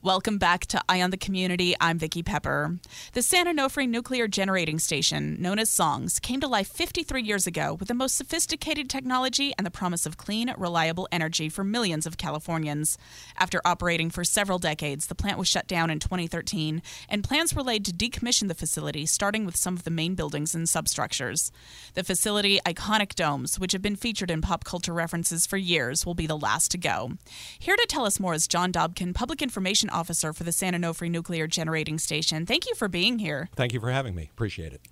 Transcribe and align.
Welcome 0.00 0.38
back 0.38 0.64
to 0.66 0.80
Eye 0.88 1.02
on 1.02 1.10
the 1.10 1.16
Community. 1.16 1.74
I'm 1.80 1.98
Vicki 1.98 2.22
Pepper. 2.22 2.78
The 3.14 3.20
San 3.20 3.46
Onofre 3.46 3.88
Nuclear 3.88 4.28
Generating 4.28 4.78
Station, 4.78 5.36
known 5.42 5.58
as 5.58 5.70
SONGS, 5.70 6.20
came 6.20 6.38
to 6.38 6.46
life 6.46 6.68
53 6.68 7.20
years 7.20 7.48
ago 7.48 7.74
with 7.74 7.88
the 7.88 7.94
most 7.94 8.16
sophisticated 8.16 8.88
technology 8.88 9.52
and 9.58 9.66
the 9.66 9.72
promise 9.72 10.06
of 10.06 10.16
clean, 10.16 10.54
reliable 10.56 11.08
energy 11.10 11.48
for 11.48 11.64
millions 11.64 12.06
of 12.06 12.16
Californians. 12.16 12.96
After 13.36 13.60
operating 13.64 14.08
for 14.08 14.22
several 14.22 14.60
decades, 14.60 15.08
the 15.08 15.16
plant 15.16 15.36
was 15.36 15.48
shut 15.48 15.66
down 15.66 15.90
in 15.90 15.98
2013, 15.98 16.80
and 17.08 17.24
plans 17.24 17.52
were 17.52 17.64
laid 17.64 17.84
to 17.86 17.92
decommission 17.92 18.46
the 18.46 18.54
facility, 18.54 19.04
starting 19.04 19.44
with 19.44 19.56
some 19.56 19.74
of 19.74 19.82
the 19.82 19.90
main 19.90 20.14
buildings 20.14 20.54
and 20.54 20.68
substructures. 20.68 21.50
The 21.94 22.04
facility, 22.04 22.60
iconic 22.64 23.16
domes, 23.16 23.58
which 23.58 23.72
have 23.72 23.82
been 23.82 23.96
featured 23.96 24.30
in 24.30 24.42
pop 24.42 24.62
culture 24.62 24.94
references 24.94 25.44
for 25.44 25.56
years, 25.56 26.06
will 26.06 26.14
be 26.14 26.28
the 26.28 26.38
last 26.38 26.70
to 26.70 26.78
go. 26.78 27.14
Here 27.58 27.74
to 27.74 27.86
tell 27.88 28.06
us 28.06 28.20
more 28.20 28.34
is 28.34 28.46
John 28.46 28.72
Dobken, 28.72 29.12
Public 29.12 29.42
Information 29.42 29.87
Officer 29.90 30.32
for 30.32 30.44
the 30.44 30.52
San 30.52 30.74
Onofre 30.74 31.10
Nuclear 31.10 31.46
Generating 31.46 31.98
Station. 31.98 32.46
Thank 32.46 32.66
you 32.66 32.74
for 32.74 32.88
being 32.88 33.18
here. 33.18 33.48
Thank 33.56 33.72
you 33.72 33.80
for 33.80 33.90
having 33.90 34.14
me. 34.14 34.30
Appreciate 34.32 34.72
it. 34.72 34.82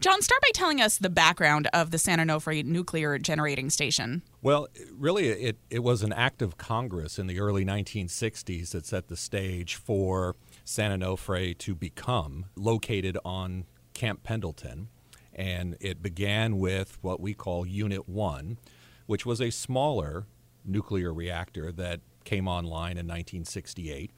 John, 0.00 0.22
start 0.22 0.40
by 0.42 0.50
telling 0.52 0.80
us 0.80 0.98
the 0.98 1.10
background 1.10 1.68
of 1.72 1.90
the 1.90 1.98
San 1.98 2.18
Onofre 2.18 2.64
Nuclear 2.64 3.18
Generating 3.18 3.70
Station. 3.70 4.22
Well, 4.40 4.68
really, 4.92 5.28
it, 5.28 5.58
it 5.70 5.82
was 5.82 6.02
an 6.02 6.12
act 6.12 6.42
of 6.42 6.56
Congress 6.56 7.18
in 7.18 7.26
the 7.26 7.40
early 7.40 7.64
1960s 7.64 8.70
that 8.70 8.86
set 8.86 9.08
the 9.08 9.16
stage 9.16 9.76
for 9.76 10.36
San 10.64 10.98
Onofre 10.98 11.56
to 11.58 11.74
become 11.74 12.46
located 12.56 13.18
on 13.24 13.64
Camp 13.94 14.22
Pendleton. 14.22 14.88
And 15.34 15.76
it 15.80 16.02
began 16.02 16.58
with 16.58 16.98
what 17.00 17.20
we 17.20 17.34
call 17.34 17.66
Unit 17.66 18.08
1, 18.08 18.58
which 19.06 19.24
was 19.24 19.40
a 19.40 19.50
smaller 19.50 20.26
nuclear 20.64 21.12
reactor 21.12 21.72
that 21.72 22.00
came 22.24 22.46
online 22.46 22.92
in 22.92 23.06
1968 23.06 24.12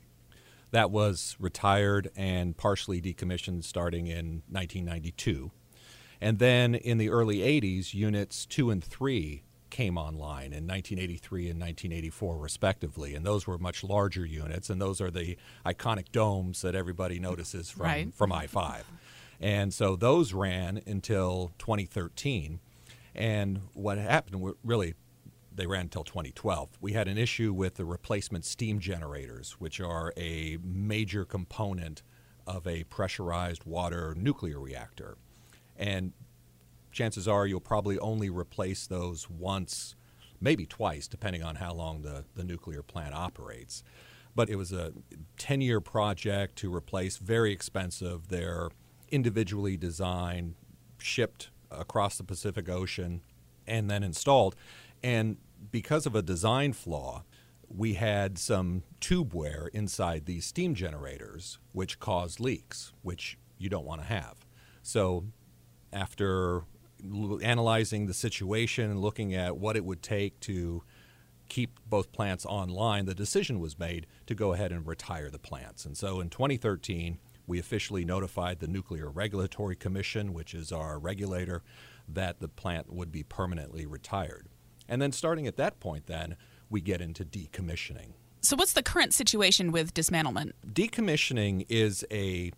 that 0.75 0.91
was 0.91 1.37
retired 1.39 2.11
and 2.17 2.57
partially 2.57 3.01
decommissioned 3.01 3.63
starting 3.63 4.09
in 4.09 4.43
1992. 4.51 5.53
And 6.21 6.41
then 6.41 6.75
in 6.75 6.99
the 6.99 7.11
early 7.11 7.39
80s, 7.39 7.95
units 7.95 8.45
2 8.47 8.71
and 8.71 8.83
3 8.83 9.45
came 9.71 9.97
online 9.97 10.53
in 10.53 10.67
1983 10.67 11.51
and 11.51 11.61
1984, 11.61 12.39
respectively. 12.39 13.15
And 13.15 13.25
those 13.25 13.47
were 13.47 13.57
much 13.57 13.85
larger 13.85 14.27
units, 14.27 14.69
and 14.69 14.81
those 14.81 15.01
are 15.01 15.13
the 15.13 15.37
iconic 15.65 16.11
domes 16.11 16.63
that 16.63 16.75
everybody 16.75 17.21
notices 17.21 17.71
from, 17.71 17.87
Right. 17.87 18.13
from 18.13 18.33
I 18.33 18.49
5. 18.49 18.85
And 19.41 19.73
so 19.73 19.95
those 19.95 20.33
ran 20.33 20.83
until 20.89 21.53
2013. 21.59 22.59
And 23.15 23.61
what 23.75 23.99
happened, 23.99 24.55
really, 24.65 24.95
they 25.55 25.67
ran 25.67 25.83
until 25.83 26.05
2012. 26.05 26.79
We 26.81 26.93
had 26.93 27.09
an 27.09 27.19
issue 27.19 27.53
with 27.53 27.75
the 27.75 27.85
replacement 27.85 28.45
steam 28.45 28.81
generators, 28.81 29.53
which 29.59 29.81
are 29.81 30.13
a 30.17 30.59
major 30.63 31.25
component 31.25 32.03
of 32.47 32.67
a 32.67 32.85
pressurized 32.85 33.65
water 33.65 34.15
nuclear 34.17 34.59
reactor. 34.59 35.17
And 35.77 36.13
chances 36.93 37.27
are 37.29 37.47
you'll 37.47 37.61
probably 37.61 37.99
only 37.99 38.31
replace 38.31 38.87
those 38.87 39.29
once, 39.29 39.95
maybe 40.41 40.67
twice, 40.67 41.09
depending 41.09 41.43
on 41.43 41.57
how 41.57 41.73
long 41.73 42.03
the, 42.03 42.25
the 42.35 42.45
nuclear 42.45 42.83
plant 42.83 43.15
operates. 43.15 43.83
But 44.35 44.51
it 44.51 44.57
was 44.57 44.73
a 44.73 44.93
10 45.39 45.61
year 45.61 45.81
project 45.81 46.57
to 46.57 46.75
replace, 46.75 47.17
very 47.19 47.53
expensive. 47.53 48.29
They're 48.29 48.71
individually 49.11 49.77
designed, 49.77 50.55
shipped 50.99 51.51
across 51.71 52.17
the 52.17 52.25
Pacific 52.25 52.69
Ocean, 52.69 53.21
and 53.67 53.91
then 53.91 54.03
installed. 54.03 54.57
And 55.05 55.37
because 55.71 56.07
of 56.07 56.17
a 56.17 56.23
design 56.23 56.73
flaw, 56.73 57.25
we 57.69 57.93
had 57.95 58.39
some 58.39 58.85
tube 59.01 59.35
wear 59.35 59.69
inside 59.75 60.25
these 60.25 60.47
steam 60.47 60.75
generators, 60.75 61.59
which 61.73 62.01
caused 62.01 62.41
leaks, 62.41 62.95
which 63.03 63.37
you 63.59 63.69
don't 63.69 63.85
want 63.85 64.01
to 64.01 64.07
have. 64.07 64.47
So, 64.83 65.27
after 65.93 66.63
analyzing 67.43 68.07
the 68.07 68.15
situation 68.15 68.91
and 68.91 69.03
looking 69.03 69.35
at 69.35 69.59
what 69.59 69.77
it 69.77 69.85
would 69.85 70.03
take 70.03 70.41
to 70.41 70.83
keep 71.51 71.79
both 71.87 72.11
plants 72.11 72.47
online, 72.47 73.05
the 73.05 73.15
decision 73.15 73.61
was 73.61 73.79
made 73.79 74.07
to 74.27 74.35
go 74.35 74.55
ahead 74.55 74.73
and 74.73 74.87
retire 74.87 75.29
the 75.29 75.39
plants. 75.39 75.85
And 75.85 75.99
so 75.99 76.21
in 76.21 76.31
2013, 76.31 77.19
we 77.47 77.59
officially 77.59 78.07
notified 78.07 78.61
the 78.61 78.67
Nuclear 78.67 79.11
Regulatory 79.11 79.77
Commission, 79.77 80.33
which 80.33 80.55
is 80.55 80.73
our 80.73 80.99
regulator, 80.99 81.63
that 82.09 82.41
the 82.41 82.49
plant 82.49 82.91
would 82.91 83.13
be 83.13 83.23
permanently 83.23 83.85
retired. 83.85 84.49
And 84.89 85.01
then 85.01 85.13
starting 85.13 85.47
at 85.47 85.57
that 85.57 85.81
point, 85.81 86.07
then, 86.07 86.37
we 86.71 86.81
get 86.81 87.01
into 87.01 87.25
decommissioning. 87.25 88.13
So, 88.43 88.57
what's 88.57 88.75
the 88.75 88.83
current 88.83 89.15
situation 89.15 89.73
with 89.73 89.95
dismantlement? 89.95 90.53
Decommissioning 90.67 91.67
is 91.69 92.05
a 92.11 92.53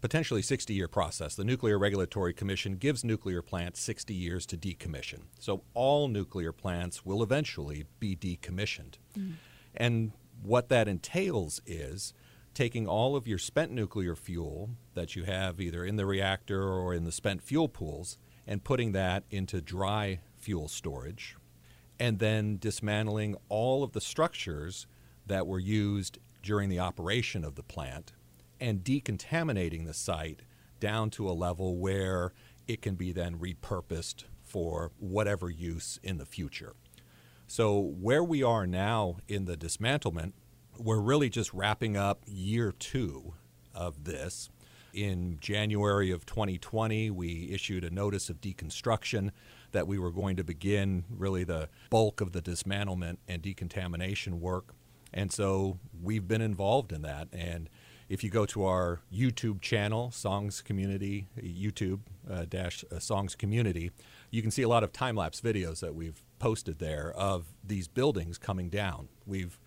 potentially 0.00 0.42
60 0.42 0.72
year 0.74 0.88
process. 0.88 1.34
The 1.34 1.44
Nuclear 1.44 1.78
Regulatory 1.78 2.32
Commission 2.32 2.76
gives 2.76 3.04
nuclear 3.04 3.42
plants 3.42 3.80
60 3.80 4.14
years 4.14 4.46
to 4.46 4.56
decommission. 4.56 5.22
So 5.38 5.62
all 5.74 6.08
nuclear 6.08 6.52
plants 6.52 7.04
will 7.04 7.22
eventually 7.22 7.84
be 7.98 8.14
decommissioned. 8.14 8.94
Mm. 9.16 9.34
And 9.74 10.12
what 10.42 10.68
that 10.68 10.88
entails 10.88 11.60
is 11.66 12.14
taking 12.54 12.86
all 12.86 13.16
of 13.16 13.26
your 13.26 13.38
spent 13.38 13.72
nuclear 13.72 14.16
fuel 14.16 14.70
that 14.94 15.14
you 15.16 15.24
have 15.24 15.60
either 15.60 15.84
in 15.84 15.96
the 15.96 16.06
reactor 16.06 16.62
or 16.62 16.94
in 16.94 17.04
the 17.04 17.12
spent 17.12 17.42
fuel 17.42 17.68
pools 17.68 18.18
and 18.46 18.64
putting 18.64 18.92
that 18.92 19.24
into 19.30 19.60
dry 19.60 20.20
fuel 20.36 20.68
storage 20.68 21.36
and 22.00 22.18
then 22.18 22.58
dismantling 22.58 23.36
all 23.48 23.82
of 23.82 23.92
the 23.92 24.00
structures 24.00 24.86
that 25.26 25.46
were 25.46 25.58
used 25.58 26.18
during 26.42 26.68
the 26.68 26.78
operation 26.78 27.44
of 27.44 27.54
the 27.54 27.62
plant 27.62 28.12
and 28.60 28.84
decontaminating 28.84 29.86
the 29.86 29.94
site 29.94 30.40
down 30.80 31.10
to 31.10 31.28
a 31.28 31.32
level 31.32 31.76
where 31.76 32.32
it 32.66 32.82
can 32.82 32.94
be 32.94 33.12
then 33.12 33.38
repurposed 33.38 34.24
for 34.44 34.92
whatever 34.98 35.50
use 35.50 35.98
in 36.02 36.18
the 36.18 36.26
future. 36.26 36.74
So, 37.46 37.78
where 37.78 38.22
we 38.22 38.42
are 38.42 38.66
now 38.66 39.16
in 39.26 39.46
the 39.46 39.56
dismantlement, 39.56 40.32
we're 40.78 41.00
really 41.00 41.28
just 41.28 41.52
wrapping 41.52 41.96
up 41.96 42.22
year 42.26 42.72
two 42.72 43.34
of 43.74 44.04
this. 44.04 44.50
In 44.92 45.38
January 45.40 46.10
of 46.10 46.26
2020, 46.26 47.10
we 47.10 47.50
issued 47.50 47.84
a 47.84 47.90
notice 47.90 48.28
of 48.28 48.40
deconstruction 48.40 49.30
that 49.72 49.86
we 49.86 49.98
were 49.98 50.10
going 50.10 50.36
to 50.36 50.44
begin 50.44 51.04
really 51.10 51.44
the 51.44 51.68
bulk 51.90 52.20
of 52.20 52.32
the 52.32 52.40
dismantlement 52.40 53.18
and 53.26 53.42
decontamination 53.42 54.40
work. 54.40 54.74
And 55.12 55.32
so 55.32 55.78
we've 56.02 56.26
been 56.26 56.40
involved 56.40 56.92
in 56.92 57.02
that. 57.02 57.28
And 57.32 57.68
if 58.08 58.24
you 58.24 58.30
go 58.30 58.46
to 58.46 58.64
our 58.64 59.00
YouTube 59.12 59.60
channel, 59.60 60.10
Songs 60.10 60.62
Community, 60.62 61.28
YouTube 61.38 62.00
uh, 62.30 62.46
dash 62.48 62.84
uh, 62.90 62.98
Songs 62.98 63.34
Community, 63.34 63.90
you 64.30 64.42
can 64.42 64.50
see 64.50 64.62
a 64.62 64.68
lot 64.68 64.82
of 64.82 64.92
time 64.92 65.16
lapse 65.16 65.40
videos 65.40 65.80
that 65.80 65.94
we've 65.94 66.22
posted 66.38 66.78
there 66.78 67.12
of 67.12 67.46
these 67.62 67.88
buildings 67.88 68.38
coming 68.38 68.70
down. 68.70 69.08
We've 69.26 69.60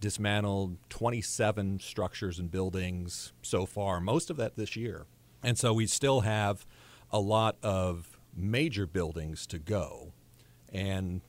dismantled 0.00 0.78
27 0.88 1.80
structures 1.80 2.38
and 2.38 2.50
buildings 2.50 3.32
so 3.42 3.66
far, 3.66 4.00
most 4.00 4.30
of 4.30 4.36
that 4.38 4.56
this 4.56 4.76
year. 4.76 5.06
And 5.42 5.58
so 5.58 5.72
we 5.72 5.86
still 5.86 6.20
have 6.20 6.66
a 7.10 7.18
lot 7.18 7.56
of 7.62 8.19
major 8.34 8.86
buildings 8.86 9.46
to 9.48 9.58
go. 9.58 10.12
And 10.72 11.20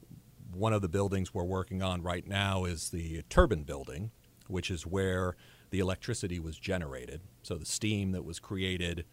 one 0.53 0.73
of 0.73 0.81
the 0.81 0.89
buildings 0.89 1.33
we're 1.33 1.43
working 1.43 1.81
on 1.81 2.01
right 2.01 2.27
now 2.27 2.65
is 2.65 2.89
the 2.89 3.23
Turbine 3.29 3.63
Building, 3.63 4.11
which 4.47 4.69
is 4.69 4.85
where 4.85 5.35
the 5.69 5.79
electricity 5.79 6.39
was 6.39 6.57
generated. 6.57 7.21
So 7.43 7.55
the 7.55 7.65
steam 7.65 8.11
that 8.11 8.25
was 8.25 8.39
created 8.39 9.05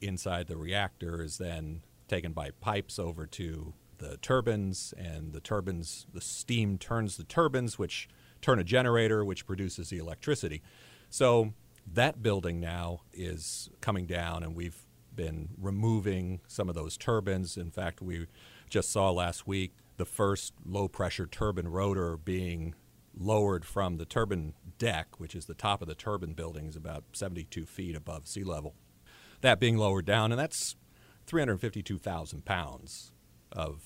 inside 0.00 0.46
the 0.46 0.56
reactor 0.56 1.22
is 1.22 1.38
then 1.38 1.82
taken 2.08 2.32
by 2.32 2.50
pipes 2.60 2.98
over 2.98 3.26
to 3.26 3.74
the 3.98 4.16
turbines, 4.18 4.92
and 4.96 5.32
the 5.32 5.40
turbines, 5.40 6.06
the 6.12 6.20
steam 6.20 6.78
turns 6.78 7.16
the 7.16 7.24
turbines, 7.24 7.78
which 7.78 8.08
turn 8.42 8.58
a 8.58 8.64
generator, 8.64 9.24
which 9.24 9.46
produces 9.46 9.88
the 9.88 9.98
electricity. 9.98 10.62
So 11.10 11.54
that 11.92 12.22
building 12.22 12.60
now 12.60 13.02
is 13.12 13.70
coming 13.80 14.06
down, 14.06 14.42
and 14.42 14.54
we've 14.54 14.84
been 15.16 15.50
removing 15.58 16.40
some 16.46 16.68
of 16.68 16.74
those 16.74 16.96
turbines. 16.96 17.56
In 17.56 17.70
fact, 17.70 18.00
we 18.00 18.26
just 18.68 18.92
saw 18.92 19.10
last 19.10 19.46
week 19.46 19.72
the 19.96 20.04
first 20.04 20.52
low 20.64 20.88
pressure 20.88 21.26
turbine 21.26 21.68
rotor 21.68 22.16
being 22.16 22.74
lowered 23.16 23.64
from 23.64 23.96
the 23.96 24.04
turbine 24.04 24.54
deck, 24.78 25.18
which 25.18 25.34
is 25.34 25.46
the 25.46 25.54
top 25.54 25.82
of 25.82 25.88
the 25.88 25.94
turbine 25.94 26.32
building, 26.32 26.66
is 26.66 26.76
about 26.76 27.04
72 27.12 27.64
feet 27.66 27.94
above 27.94 28.26
sea 28.26 28.44
level. 28.44 28.74
That 29.40 29.60
being 29.60 29.76
lowered 29.76 30.06
down, 30.06 30.32
and 30.32 30.38
that's 30.38 30.76
352,000 31.26 32.44
pounds 32.44 33.12
of 33.52 33.82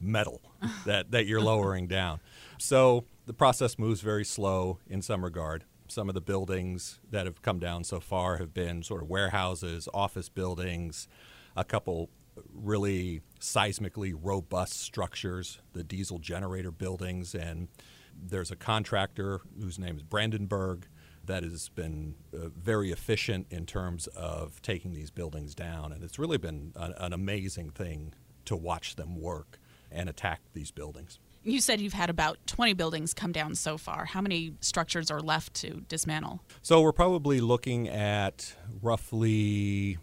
metal 0.00 0.42
that, 0.86 1.10
that 1.10 1.26
you're 1.26 1.40
lowering 1.40 1.86
down. 1.86 2.20
So 2.58 3.04
the 3.26 3.32
process 3.32 3.78
moves 3.78 4.00
very 4.00 4.24
slow 4.24 4.78
in 4.86 5.02
some 5.02 5.24
regard. 5.24 5.64
Some 5.88 6.08
of 6.08 6.14
the 6.14 6.20
buildings 6.20 7.00
that 7.10 7.26
have 7.26 7.42
come 7.42 7.58
down 7.58 7.84
so 7.84 8.00
far 8.00 8.38
have 8.38 8.52
been 8.52 8.82
sort 8.82 9.02
of 9.02 9.08
warehouses, 9.08 9.88
office 9.94 10.28
buildings, 10.28 11.08
a 11.56 11.64
couple 11.64 12.10
really 12.52 13.22
seismically 13.40 14.14
robust 14.20 14.74
structures, 14.80 15.60
the 15.72 15.84
diesel 15.84 16.18
generator 16.18 16.70
buildings, 16.70 17.34
and 17.34 17.68
there's 18.14 18.50
a 18.50 18.56
contractor 18.56 19.40
whose 19.60 19.78
name 19.78 19.96
is 19.96 20.02
Brandenburg 20.02 20.86
that 21.24 21.42
has 21.42 21.68
been 21.70 22.14
uh, 22.34 22.48
very 22.56 22.92
efficient 22.92 23.46
in 23.50 23.66
terms 23.66 24.06
of 24.08 24.62
taking 24.62 24.92
these 24.92 25.10
buildings 25.10 25.54
down, 25.54 25.92
and 25.92 26.02
it's 26.02 26.18
really 26.18 26.38
been 26.38 26.72
an, 26.76 26.94
an 26.98 27.12
amazing 27.12 27.70
thing 27.70 28.14
to 28.44 28.56
watch 28.56 28.96
them 28.96 29.20
work 29.20 29.58
and 29.90 30.08
attack 30.08 30.40
these 30.52 30.70
buildings. 30.70 31.18
You 31.46 31.60
said 31.60 31.80
you've 31.80 31.92
had 31.92 32.10
about 32.10 32.38
20 32.48 32.72
buildings 32.72 33.14
come 33.14 33.30
down 33.30 33.54
so 33.54 33.78
far. 33.78 34.04
How 34.04 34.20
many 34.20 34.54
structures 34.60 35.12
are 35.12 35.20
left 35.20 35.54
to 35.54 35.84
dismantle? 35.88 36.42
So 36.60 36.80
we're 36.80 36.90
probably 36.90 37.40
looking 37.40 37.88
at 37.88 38.52
roughly, 38.82 39.98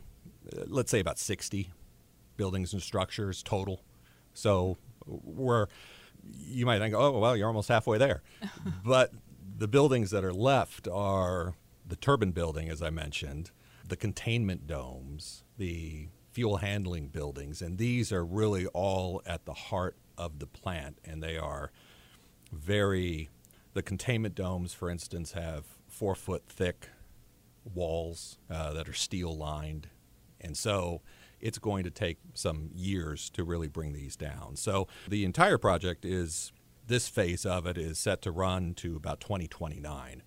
uh, 0.55 0.63
let's 0.67 0.89
say 0.89 1.01
about 1.01 1.19
60 1.19 1.69
buildings 2.37 2.71
and 2.71 2.81
structures 2.81 3.43
total. 3.43 3.81
So 4.33 4.77
we're, 5.05 5.67
you 6.33 6.65
might 6.65 6.79
think, 6.79 6.95
oh, 6.95 7.19
well, 7.19 7.35
you're 7.35 7.47
almost 7.47 7.67
halfway 7.67 7.97
there. 7.97 8.23
but 8.85 9.11
the 9.57 9.67
buildings 9.67 10.11
that 10.11 10.23
are 10.23 10.33
left 10.33 10.87
are 10.87 11.55
the 11.85 11.97
turbine 11.97 12.31
building, 12.31 12.69
as 12.69 12.81
I 12.81 12.89
mentioned, 12.89 13.51
the 13.85 13.97
containment 13.97 14.65
domes, 14.65 15.43
the 15.57 16.07
fuel 16.31 16.57
handling 16.57 17.09
buildings, 17.09 17.61
and 17.61 17.77
these 17.77 18.13
are 18.13 18.23
really 18.23 18.65
all 18.67 19.21
at 19.25 19.43
the 19.43 19.53
heart 19.53 19.97
of 20.17 20.39
the 20.39 20.47
plant, 20.47 20.99
and 21.03 21.21
they 21.21 21.37
are 21.37 21.71
very. 22.51 23.29
The 23.73 23.81
containment 23.81 24.35
domes, 24.35 24.73
for 24.73 24.89
instance, 24.89 25.31
have 25.31 25.65
four 25.87 26.13
foot 26.13 26.43
thick 26.47 26.89
walls 27.73 28.37
uh, 28.49 28.73
that 28.73 28.87
are 28.87 28.93
steel 28.93 29.35
lined, 29.35 29.87
and 30.39 30.55
so 30.55 31.01
it's 31.39 31.57
going 31.57 31.83
to 31.83 31.91
take 31.91 32.17
some 32.33 32.69
years 32.73 33.29
to 33.31 33.43
really 33.43 33.67
bring 33.67 33.91
these 33.93 34.15
down. 34.15 34.55
So 34.55 34.87
the 35.09 35.25
entire 35.25 35.57
project 35.57 36.05
is 36.05 36.53
this 36.87 37.07
phase 37.09 37.45
of 37.45 37.65
it 37.65 37.77
is 37.77 37.97
set 37.97 38.21
to 38.21 38.31
run 38.31 38.73
to 38.75 38.95
about 38.95 39.19
2029. 39.19 40.23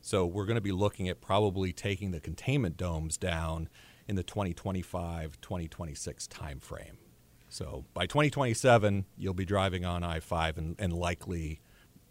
So 0.00 0.26
we're 0.26 0.44
going 0.44 0.56
to 0.56 0.60
be 0.60 0.72
looking 0.72 1.08
at 1.08 1.20
probably 1.20 1.72
taking 1.72 2.10
the 2.10 2.20
containment 2.20 2.76
domes 2.76 3.16
down 3.16 3.68
in 4.06 4.16
the 4.16 4.22
2025 4.22 5.40
2026 5.40 6.28
timeframe. 6.28 6.96
So 7.48 7.84
by 7.94 8.06
2027, 8.06 9.04
you'll 9.16 9.34
be 9.34 9.44
driving 9.44 9.84
on 9.84 10.02
I 10.02 10.20
5 10.20 10.58
and, 10.58 10.76
and 10.78 10.92
likely 10.92 11.60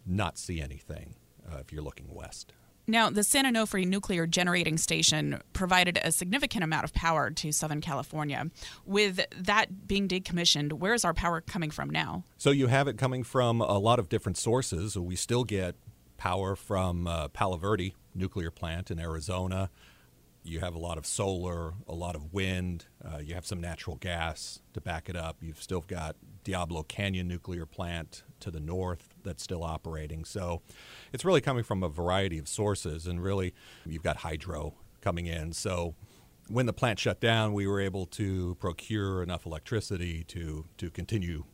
not 0.06 0.38
see 0.38 0.60
anything 0.60 1.14
uh, 1.50 1.58
if 1.58 1.72
you're 1.72 1.82
looking 1.82 2.12
west. 2.12 2.52
Now, 2.90 3.10
the 3.10 3.22
San 3.22 3.44
Onofre 3.44 3.86
nuclear 3.86 4.26
generating 4.26 4.78
station 4.78 5.42
provided 5.52 5.98
a 6.02 6.10
significant 6.10 6.64
amount 6.64 6.84
of 6.84 6.94
power 6.94 7.30
to 7.30 7.52
Southern 7.52 7.82
California. 7.82 8.50
With 8.86 9.20
that 9.36 9.86
being 9.86 10.08
decommissioned, 10.08 10.72
where 10.72 10.94
is 10.94 11.04
our 11.04 11.12
power 11.12 11.42
coming 11.42 11.70
from 11.70 11.90
now? 11.90 12.24
So 12.38 12.50
you 12.50 12.68
have 12.68 12.88
it 12.88 12.96
coming 12.96 13.24
from 13.24 13.60
a 13.60 13.78
lot 13.78 13.98
of 13.98 14.08
different 14.08 14.38
sources. 14.38 14.96
We 14.96 15.16
still 15.16 15.44
get 15.44 15.76
power 16.16 16.56
from 16.56 17.06
uh, 17.06 17.28
Palo 17.28 17.58
Verde 17.58 17.94
nuclear 18.14 18.50
plant 18.50 18.90
in 18.90 18.98
Arizona 18.98 19.68
you 20.48 20.60
have 20.60 20.74
a 20.74 20.78
lot 20.78 20.98
of 20.98 21.06
solar, 21.06 21.74
a 21.86 21.94
lot 21.94 22.16
of 22.16 22.32
wind, 22.32 22.86
uh, 23.04 23.18
you 23.18 23.34
have 23.34 23.46
some 23.46 23.60
natural 23.60 23.96
gas 23.96 24.60
to 24.72 24.80
back 24.80 25.08
it 25.08 25.16
up. 25.16 25.36
You've 25.40 25.62
still 25.62 25.82
got 25.82 26.16
Diablo 26.44 26.82
Canyon 26.82 27.28
nuclear 27.28 27.66
plant 27.66 28.22
to 28.40 28.50
the 28.50 28.60
north 28.60 29.14
that's 29.22 29.42
still 29.42 29.62
operating. 29.62 30.24
So 30.24 30.62
it's 31.12 31.24
really 31.24 31.40
coming 31.40 31.64
from 31.64 31.82
a 31.82 31.88
variety 31.88 32.38
of 32.38 32.48
sources, 32.48 33.06
and 33.06 33.22
really 33.22 33.54
you've 33.84 34.02
got 34.02 34.18
hydro 34.18 34.74
coming 35.00 35.26
in. 35.26 35.52
So 35.52 35.94
when 36.48 36.66
the 36.66 36.72
plant 36.72 36.98
shut 36.98 37.20
down, 37.20 37.52
we 37.52 37.66
were 37.66 37.80
able 37.80 38.06
to 38.06 38.54
procure 38.56 39.22
enough 39.22 39.44
electricity 39.44 40.24
to, 40.24 40.64
to 40.78 40.90
continue 40.90 41.44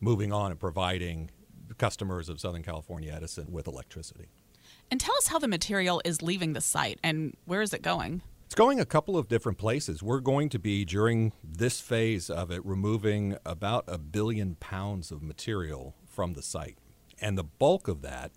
moving 0.00 0.32
on 0.32 0.50
and 0.50 0.58
providing 0.58 1.30
customers 1.78 2.28
of 2.28 2.40
Southern 2.40 2.62
California 2.62 3.12
Edison 3.14 3.50
with 3.52 3.66
electricity. 3.66 4.26
And 4.90 5.00
tell 5.00 5.14
us 5.16 5.28
how 5.28 5.38
the 5.38 5.48
material 5.48 6.02
is 6.04 6.20
leaving 6.20 6.52
the 6.52 6.60
site 6.60 6.98
and 7.02 7.34
where 7.44 7.62
is 7.62 7.72
it 7.72 7.82
going? 7.82 8.22
It's 8.52 8.58
going 8.58 8.80
a 8.80 8.84
couple 8.84 9.16
of 9.16 9.28
different 9.28 9.56
places. 9.56 10.02
We're 10.02 10.20
going 10.20 10.50
to 10.50 10.58
be, 10.58 10.84
during 10.84 11.32
this 11.42 11.80
phase 11.80 12.28
of 12.28 12.50
it, 12.50 12.62
removing 12.66 13.38
about 13.46 13.84
a 13.88 13.96
billion 13.96 14.56
pounds 14.56 15.10
of 15.10 15.22
material 15.22 15.94
from 16.04 16.34
the 16.34 16.42
site. 16.42 16.76
And 17.18 17.38
the 17.38 17.44
bulk 17.44 17.88
of 17.88 18.02
that 18.02 18.30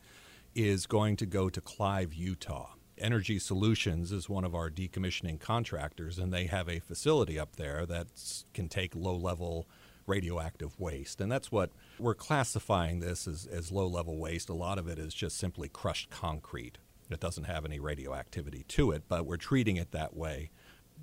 is 0.55 0.85
going 0.85 1.17
to 1.17 1.25
go 1.25 1.49
to 1.49 1.59
Clive, 1.59 2.13
Utah. 2.13 2.75
Energy 2.97 3.37
Solutions 3.37 4.13
is 4.13 4.29
one 4.29 4.45
of 4.45 4.55
our 4.55 4.69
decommissioning 4.69 5.37
contractors, 5.41 6.17
and 6.17 6.31
they 6.31 6.45
have 6.45 6.69
a 6.69 6.79
facility 6.79 7.37
up 7.37 7.57
there 7.57 7.85
that 7.85 8.07
can 8.53 8.69
take 8.69 8.95
low 8.95 9.17
level 9.17 9.67
radioactive 10.07 10.79
waste. 10.79 11.19
And 11.19 11.29
that's 11.29 11.51
what 11.51 11.71
we're 11.99 12.15
classifying 12.15 13.01
this 13.01 13.27
as, 13.27 13.47
as 13.47 13.69
low 13.69 13.87
level 13.87 14.17
waste. 14.17 14.47
A 14.47 14.53
lot 14.53 14.77
of 14.77 14.87
it 14.87 14.97
is 14.97 15.13
just 15.13 15.37
simply 15.37 15.67
crushed 15.67 16.09
concrete. 16.09 16.77
It 17.09 17.19
doesn't 17.19 17.45
have 17.45 17.65
any 17.65 17.79
radioactivity 17.79 18.63
to 18.69 18.91
it, 18.91 19.03
but 19.07 19.25
we're 19.25 19.37
treating 19.37 19.77
it 19.77 19.91
that 19.91 20.15
way 20.15 20.49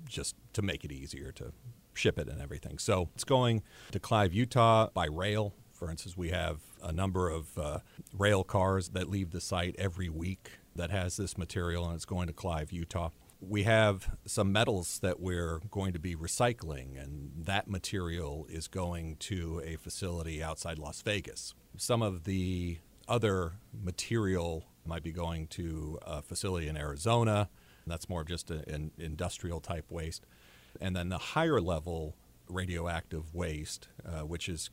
just 0.07 0.35
to 0.53 0.61
make 0.61 0.83
it 0.83 0.91
easier 0.91 1.31
to 1.33 1.53
ship 1.93 2.17
it 2.17 2.27
and 2.27 2.41
everything. 2.41 2.77
So 2.77 3.09
it's 3.15 3.23
going 3.23 3.61
to 3.91 3.99
Clive, 3.99 4.33
Utah 4.33 4.89
by 4.93 5.05
rail. 5.05 5.53
For 5.71 5.89
instance, 5.89 6.17
we 6.17 6.29
have 6.29 6.59
a 6.81 6.91
number 6.91 7.29
of 7.29 7.57
uh, 7.57 7.79
rail 8.17 8.43
cars 8.43 8.89
that 8.89 9.09
leave 9.09 9.31
the 9.31 9.41
site 9.41 9.75
every 9.77 10.09
week 10.09 10.51
that 10.75 10.89
has 10.89 11.17
this 11.17 11.37
material, 11.37 11.85
and 11.85 11.95
it's 11.95 12.05
going 12.05 12.27
to 12.27 12.33
Clive, 12.33 12.71
Utah 12.71 13.09
we 13.47 13.63
have 13.63 14.15
some 14.25 14.51
metals 14.51 14.99
that 14.99 15.19
we're 15.19 15.59
going 15.69 15.93
to 15.93 15.99
be 15.99 16.15
recycling, 16.15 17.01
and 17.01 17.31
that 17.45 17.67
material 17.67 18.47
is 18.49 18.67
going 18.67 19.17
to 19.17 19.61
a 19.65 19.75
facility 19.75 20.41
outside 20.41 20.79
Las 20.79 21.01
Vegas. 21.01 21.53
Some 21.77 22.01
of 22.01 22.23
the 22.23 22.77
other 23.07 23.53
material 23.73 24.65
might 24.85 25.03
be 25.03 25.11
going 25.11 25.47
to 25.47 25.99
a 26.05 26.21
facility 26.21 26.67
in 26.67 26.77
Arizona. 26.77 27.49
That's 27.85 28.07
more 28.07 28.21
of 28.21 28.27
just 28.27 28.49
an 28.49 28.91
industrial 28.97 29.59
type 29.59 29.91
waste. 29.91 30.25
And 30.79 30.95
then 30.95 31.09
the 31.09 31.17
higher 31.17 31.59
level 31.59 32.15
radioactive 32.47 33.33
waste, 33.33 33.87
uh, 34.05 34.21
which 34.21 34.49
is 34.49 34.69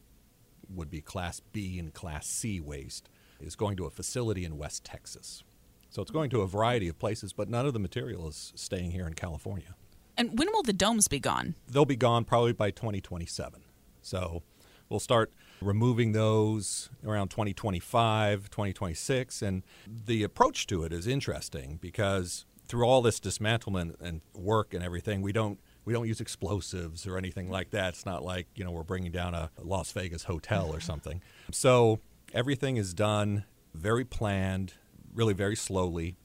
would 0.72 0.90
be 0.90 1.00
Class 1.00 1.40
B 1.52 1.78
and 1.78 1.92
Class 1.92 2.26
C 2.26 2.60
waste, 2.60 3.08
is 3.40 3.56
going 3.56 3.76
to 3.76 3.86
a 3.86 3.90
facility 3.90 4.44
in 4.44 4.56
West 4.56 4.84
Texas. 4.84 5.42
So 5.88 6.00
it's 6.00 6.12
going 6.12 6.30
to 6.30 6.42
a 6.42 6.46
variety 6.46 6.86
of 6.86 6.98
places, 6.98 7.32
but 7.32 7.48
none 7.48 7.66
of 7.66 7.72
the 7.72 7.80
material 7.80 8.28
is 8.28 8.52
staying 8.54 8.92
here 8.92 9.06
in 9.08 9.14
California. 9.14 9.74
And 10.16 10.38
when 10.38 10.48
will 10.52 10.62
the 10.62 10.72
domes 10.72 11.08
be 11.08 11.18
gone? 11.18 11.56
They'll 11.66 11.84
be 11.84 11.96
gone 11.96 12.24
probably 12.24 12.52
by 12.52 12.70
2027. 12.70 13.62
So 14.02 14.42
we'll 14.88 15.00
start 15.00 15.32
removing 15.60 16.12
those 16.12 16.90
around 17.04 17.28
2025, 17.28 18.50
2026. 18.50 19.42
And 19.42 19.62
the 19.86 20.22
approach 20.22 20.66
to 20.68 20.84
it 20.84 20.92
is 20.92 21.06
interesting 21.06 21.78
because 21.80 22.46
through 22.66 22.84
all 22.84 23.02
this 23.02 23.18
dismantlement 23.20 24.00
and 24.00 24.20
work 24.34 24.74
and 24.74 24.82
everything, 24.82 25.22
we 25.22 25.32
don't 25.32 25.58
we 25.84 25.92
don't 25.92 26.06
use 26.06 26.20
explosives 26.20 27.06
or 27.06 27.16
anything 27.16 27.50
like 27.50 27.70
that. 27.70 27.90
It's 27.90 28.06
not 28.06 28.22
like 28.22 28.46
you 28.54 28.64
know 28.64 28.70
we're 28.70 28.82
bringing 28.82 29.12
down 29.12 29.34
a 29.34 29.50
Las 29.62 29.92
Vegas 29.92 30.24
hotel 30.24 30.66
or 30.66 30.74
mm-hmm. 30.74 30.80
something. 30.80 31.22
So 31.50 32.00
everything 32.32 32.76
is 32.76 32.94
done 32.94 33.44
very 33.74 34.04
planned, 34.04 34.74
really 35.14 35.34
very 35.34 35.56
slowly 35.56 36.16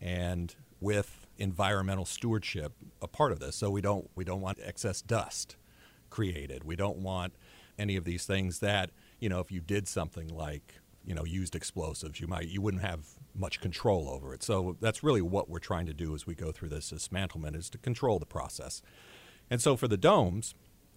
and 0.00 0.54
with 0.80 1.28
environmental 1.38 2.04
stewardship 2.04 2.72
a 3.00 3.08
part 3.08 3.32
of 3.32 3.38
this. 3.38 3.56
So 3.56 3.70
we 3.70 3.80
don't 3.80 4.10
we 4.14 4.24
don't 4.24 4.40
want 4.40 4.58
excess 4.62 5.00
dust 5.00 5.56
created. 6.10 6.64
We 6.64 6.76
don't 6.76 6.98
want 6.98 7.32
any 7.82 7.96
of 7.96 8.04
these 8.04 8.24
things 8.24 8.60
that, 8.60 8.90
you 9.18 9.28
know, 9.28 9.40
if 9.40 9.52
you 9.52 9.60
did 9.60 9.86
something 9.86 10.28
like 10.28 10.80
you 11.04 11.14
know 11.14 11.24
used 11.24 11.54
explosives. 11.54 12.20
You 12.20 12.26
might 12.26 12.48
you 12.48 12.60
wouldn't 12.60 12.82
have 12.82 13.06
much 13.34 13.60
control 13.60 14.08
over 14.08 14.34
it. 14.34 14.42
So 14.42 14.76
that's 14.80 15.02
really 15.02 15.22
what 15.22 15.48
we're 15.48 15.58
trying 15.58 15.86
to 15.86 15.94
do 15.94 16.14
as 16.14 16.26
we 16.26 16.34
go 16.34 16.52
through 16.52 16.68
this 16.68 16.92
dismantlement 16.92 17.56
is 17.56 17.70
to 17.70 17.78
control 17.78 18.18
the 18.18 18.26
process. 18.26 18.82
And 19.50 19.60
so 19.60 19.76
for 19.76 19.88
the 19.88 19.96
domes, 19.96 20.54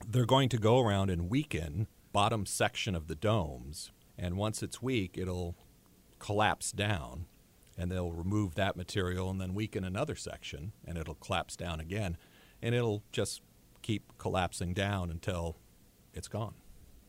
they're 0.07 0.25
going 0.25 0.49
to 0.49 0.57
go 0.57 0.79
around 0.79 1.09
and 1.09 1.29
weaken 1.29 1.87
bottom 2.11 2.45
section 2.45 2.95
of 2.95 3.07
the 3.07 3.15
domes, 3.15 3.91
and 4.17 4.37
once 4.37 4.63
it's 4.63 4.81
weak, 4.81 5.17
it'll 5.17 5.55
collapse 6.19 6.71
down, 6.71 7.25
and 7.77 7.91
they'll 7.91 8.11
remove 8.11 8.55
that 8.55 8.77
material 8.77 9.29
and 9.29 9.41
then 9.41 9.53
weaken 9.53 9.83
another 9.83 10.15
section, 10.15 10.71
and 10.85 10.97
it'll 10.97 11.15
collapse 11.15 11.57
down 11.57 11.79
again, 11.81 12.15
and 12.61 12.73
it'll 12.73 13.03
just 13.11 13.41
keep 13.81 14.17
collapsing 14.17 14.73
down 14.73 15.09
until 15.11 15.57
it's 16.13 16.29
gone. 16.29 16.53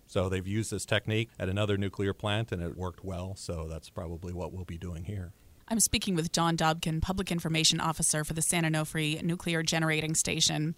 So 0.07 0.29
they've 0.29 0.47
used 0.47 0.71
this 0.71 0.85
technique 0.85 1.31
at 1.39 1.49
another 1.49 1.77
nuclear 1.77 2.15
plant 2.15 2.53
and 2.53 2.63
it 2.63 2.77
worked 2.77 3.05
well. 3.05 3.35
So 3.37 3.67
that's 3.69 3.91
probably 3.91 4.33
what 4.33 4.53
we'll 4.53 4.65
be 4.65 4.79
doing 4.79 5.05
here. 5.05 5.33
I'm 5.69 5.81
speaking 5.81 6.15
with 6.15 6.33
John 6.33 6.57
Dobken, 6.57 7.03
Public 7.03 7.33
Information 7.33 7.81
Officer 7.81 8.23
for 8.23 8.35
the 8.35 8.43
San 8.43 8.63
Onofre 8.63 9.21
Nuclear 9.23 9.65
Generating 9.65 10.15
Station. 10.15 10.77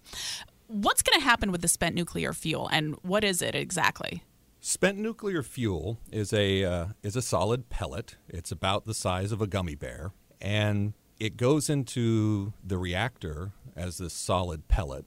What's 0.66 1.02
going 1.02 1.18
to 1.18 1.24
happen 1.24 1.52
with 1.52 1.60
the 1.60 1.68
spent 1.68 1.94
nuclear 1.94 2.32
fuel 2.32 2.68
and 2.68 2.94
what 3.02 3.22
is 3.22 3.42
it 3.42 3.54
exactly? 3.54 4.22
Spent 4.60 4.98
nuclear 4.98 5.42
fuel 5.42 5.98
is 6.10 6.32
a 6.32 6.64
uh, 6.64 6.86
is 7.02 7.16
a 7.16 7.22
solid 7.22 7.68
pellet. 7.68 8.16
It's 8.28 8.50
about 8.50 8.86
the 8.86 8.94
size 8.94 9.30
of 9.30 9.40
a 9.40 9.46
gummy 9.46 9.74
bear 9.74 10.10
and 10.40 10.94
it 11.20 11.36
goes 11.36 11.68
into 11.68 12.54
the 12.64 12.78
reactor 12.78 13.52
as 13.76 13.98
this 13.98 14.14
solid 14.14 14.68
pellet 14.68 15.04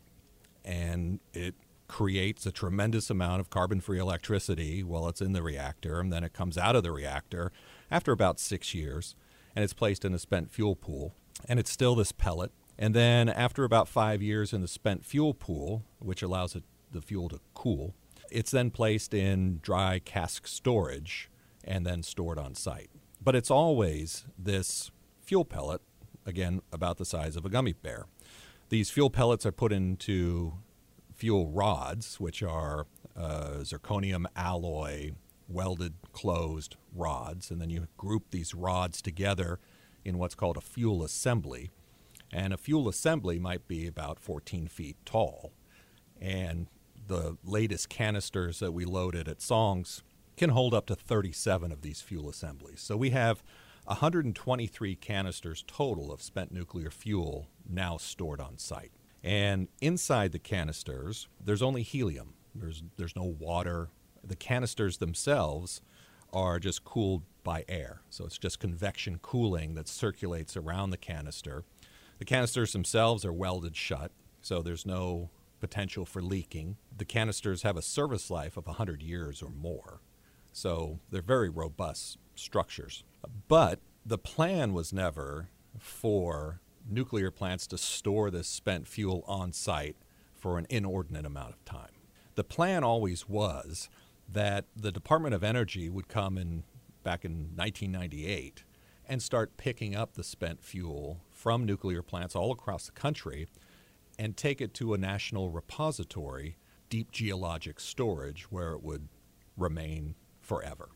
and 0.64 1.20
it 1.34 1.56
creates 1.92 2.46
a 2.46 2.54
tremendous 2.54 3.10
amount 3.10 3.42
of 3.42 3.50
carbon 3.50 3.82
free 3.82 4.00
electricity 4.00 4.82
while 4.82 5.10
it's 5.10 5.20
in 5.20 5.34
the 5.34 5.44
reactor, 5.44 6.00
and 6.00 6.12
then 6.12 6.24
it 6.24 6.32
comes 6.32 6.58
out 6.58 6.74
of 6.74 6.84
the 6.84 6.92
reactor 6.92 7.52
after 7.92 8.14
about 8.14 8.40
six 8.40 8.74
years, 8.74 9.14
and 9.58 9.62
it's 9.62 9.74
placed 9.74 10.06
in 10.06 10.14
a 10.14 10.18
spent 10.18 10.50
fuel 10.50 10.74
pool. 10.74 11.14
And 11.50 11.60
it's 11.60 11.70
still 11.70 11.94
this 11.94 12.14
pellet. 12.14 12.54
And 12.80 12.96
then 12.96 13.28
after 13.28 13.66
about 13.66 13.90
five 13.90 14.22
years 14.22 14.54
in 14.54 14.62
the 14.62 14.70
spent 14.70 15.04
fuel 15.04 15.34
pool, 15.34 15.84
which 16.00 16.24
allows 16.24 16.56
it, 16.56 16.64
the 16.90 17.02
fuel 17.02 17.28
to 17.28 17.42
cool, 17.54 17.94
it's 18.32 18.52
then 18.52 18.72
placed 18.72 19.14
in 19.14 19.60
dry 19.62 20.00
cask 20.00 20.48
storage 20.48 21.30
and 21.66 21.86
then 21.86 22.04
stored 22.04 22.40
on 22.40 22.56
site. 22.56 22.90
But 23.22 23.36
it's 23.36 23.52
always 23.52 24.26
this 24.40 24.92
fuel 25.20 25.44
pellet, 25.44 25.82
again, 26.26 26.62
about 26.72 27.00
the 27.00 27.06
size 27.06 27.36
of 27.36 27.46
a 27.46 27.50
gummy 27.50 27.74
bear. 27.74 28.06
These 28.70 28.92
fuel 28.92 29.10
pellets 29.10 29.46
are 29.46 29.52
put 29.52 29.74
into 29.74 30.54
fuel 31.22 31.46
rods, 31.50 32.20
which 32.20 32.42
are 32.42 32.88
uh, 33.16 33.60
zirconium 33.60 34.26
alloy 34.36 35.12
welded 35.48 35.94
closed 36.14 36.78
rods, 36.96 37.52
and 37.52 37.62
then 37.62 37.70
you 37.70 37.88
group 37.96 38.32
these 38.32 38.56
rods 38.56 39.04
together 39.04 39.60
in 40.04 40.18
what's 40.18 40.34
called 40.34 40.58
a 40.58 40.62
fuel 40.62 41.04
assembly. 41.04 41.70
And 42.34 42.52
a 42.52 42.58
fuel 42.58 42.90
assembly 42.90 43.38
might 43.38 43.68
be 43.68 43.86
about 43.86 44.20
14 44.20 44.68
feet 44.68 44.98
tall. 45.06 45.54
And 46.20 46.66
the 47.06 47.38
latest 47.44 47.88
canisters 47.88 48.58
that 48.58 48.72
we 48.72 48.84
loaded 48.84 49.28
at 49.28 49.44
Songs 49.44 50.02
can 50.38 50.50
hold 50.50 50.74
up 50.74 50.88
to 50.88 50.96
37 50.96 51.72
of 51.72 51.84
these 51.84 52.02
fuel 52.02 52.30
assemblies. 52.30 52.82
So 52.82 52.98
we 52.98 53.12
have 53.12 53.44
123 53.84 54.96
canisters 54.96 55.64
total 55.68 56.12
of 56.12 56.20
spent 56.20 56.52
nuclear 56.52 56.90
fuel 56.90 57.48
now 57.70 57.98
stored 57.98 58.42
on 58.42 58.58
site. 58.58 58.92
And 59.24 59.68
inside 59.82 60.32
the 60.32 60.40
canisters, 60.40 61.28
there's 61.44 61.62
only 61.62 61.84
helium. 61.84 62.34
There's 62.56 62.84
there's 62.98 63.16
no 63.16 63.24
water. 63.24 63.90
The 64.24 64.36
canisters 64.36 64.98
themselves 64.98 65.82
are 66.34 66.60
just 66.60 66.84
cooled 66.84 67.24
by 67.44 67.66
air. 67.68 68.02
So 68.10 68.26
it's 68.26 68.38
just 68.38 68.60
convection 68.60 69.20
cooling 69.22 69.76
that 69.76 69.88
circulates 69.88 70.56
around 70.56 70.92
the 70.92 70.98
canister. 70.98 71.64
The 72.20 72.26
canisters 72.26 72.74
themselves 72.74 73.26
are 73.26 73.34
welded 73.34 73.76
shut, 73.76 74.12
so 74.42 74.62
there's 74.62 74.86
no 74.86 75.30
potential 75.60 76.06
for 76.06 76.22
leaking. 76.22 76.78
The 76.96 77.06
canisters 77.06 77.64
have 77.64 77.78
a 77.78 77.82
service 77.82 78.30
life 78.30 78.58
of 78.58 78.68
100 78.68 79.02
years 79.02 79.42
or 79.42 79.50
more. 79.50 80.02
So 80.52 81.00
they're 81.10 81.22
very 81.22 81.50
robust 81.50 82.18
structures. 82.36 83.04
But 83.48 83.80
the 84.06 84.18
plan 84.18 84.74
was 84.74 84.92
never 84.92 85.50
for 85.80 86.60
nuclear 86.90 87.32
plants 87.32 87.68
to 87.68 87.78
store 87.78 88.32
this 88.32 88.48
spent 88.48 88.88
fuel 88.88 89.24
on 89.28 89.54
site 89.54 89.98
for 90.34 90.58
an 90.58 90.66
inordinate 90.70 91.26
amount 91.26 91.54
of 91.54 91.66
time. 91.66 91.92
The 92.36 92.44
plan 92.44 92.84
always 92.84 93.28
was 93.28 93.90
that 94.28 94.66
the 94.76 94.92
Department 94.92 95.36
of 95.36 95.44
Energy 95.44 95.90
would 95.90 96.08
come 96.08 96.38
in 96.38 96.64
back 97.04 97.26
in 97.26 97.52
1998 97.56 98.64
and 99.08 99.22
start 99.22 99.58
picking 99.58 99.96
up 99.96 100.14
the 100.14 100.24
spent 100.24 100.64
fuel 100.64 101.22
from 101.30 101.66
nuclear 101.66 102.02
plants 102.02 102.36
all 102.36 102.52
across 102.52 102.86
the 102.86 102.92
country 102.92 103.48
and 104.18 104.38
take 104.38 104.62
it 104.62 104.74
to 104.76 104.94
a 104.94 104.98
national 104.98 105.50
repository, 105.50 106.56
deep 106.90 107.12
geologic 107.12 107.80
storage, 107.80 108.44
where 108.52 108.72
it 108.72 108.84
would 108.84 109.10
remain 109.58 110.16
forever. 110.40 110.90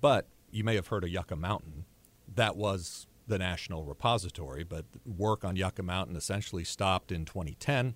But 0.00 0.28
you 0.50 0.64
may 0.64 0.74
have 0.74 0.88
heard 0.88 1.04
of 1.04 1.10
Yucca 1.10 1.36
Mountain. 1.36 1.86
That 2.34 2.56
was 2.56 3.06
the 3.26 3.38
national 3.38 3.84
repository, 3.84 4.64
but 4.64 4.84
work 5.04 5.44
on 5.44 5.56
Yucca 5.56 5.82
Mountain 5.82 6.16
essentially 6.16 6.64
stopped 6.64 7.12
in 7.12 7.24
2010. 7.24 7.94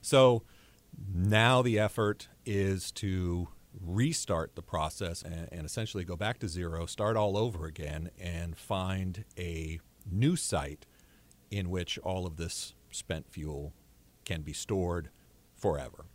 So 0.00 0.42
now 1.12 1.62
the 1.62 1.78
effort 1.78 2.28
is 2.46 2.90
to 2.92 3.48
restart 3.80 4.54
the 4.54 4.62
process 4.62 5.22
and, 5.22 5.48
and, 5.52 5.64
essentially 5.64 6.04
go 6.04 6.16
back 6.16 6.38
to 6.38 6.48
zero, 6.48 6.86
start 6.86 7.16
all 7.16 7.36
over 7.36 7.66
again, 7.66 8.10
and 8.18 8.56
find 8.56 9.24
a 9.38 9.78
new 10.10 10.36
site 10.36 10.86
in 11.50 11.70
which 11.70 11.98
all 11.98 12.26
of 12.26 12.36
this 12.36 12.74
spent 12.90 13.30
fuel 13.30 13.72
can 14.24 14.42
be 14.42 14.52
stored 14.52 15.10
forever. 15.54 16.06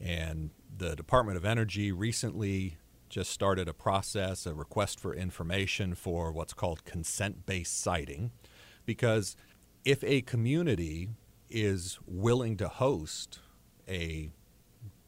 And 0.00 0.50
the 0.76 0.96
Department 0.96 1.36
of 1.36 1.44
Energy 1.44 1.92
recently 1.92 2.78
just 3.14 3.30
started 3.30 3.68
a 3.68 3.72
process, 3.72 4.44
a 4.44 4.52
request 4.52 4.98
for 4.98 5.14
information 5.14 5.94
for 5.94 6.32
what's 6.32 6.52
called 6.52 6.84
consent 6.84 7.46
based 7.46 7.80
siting. 7.80 8.32
Because 8.86 9.36
if 9.84 10.02
a 10.02 10.20
community 10.22 11.10
is 11.48 12.00
willing 12.08 12.56
to 12.56 12.66
host 12.66 13.38
a 13.88 14.30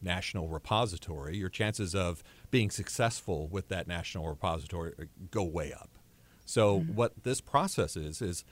national 0.01 0.47
repository, 0.47 1.37
your 1.37 1.49
chances 1.49 1.97
of 1.97 2.23
being 2.53 2.71
successful 2.71 3.49
with 3.49 3.67
that 3.71 3.89
national 3.89 4.29
repository 4.29 4.95
go 5.33 5.43
way 5.43 5.73
up. 5.73 5.99
So, 6.45 6.79
mm-hmm. 6.79 6.95
what 6.95 7.25
this 7.25 7.41
process 7.41 7.97
is, 7.97 8.23
is 8.23 8.45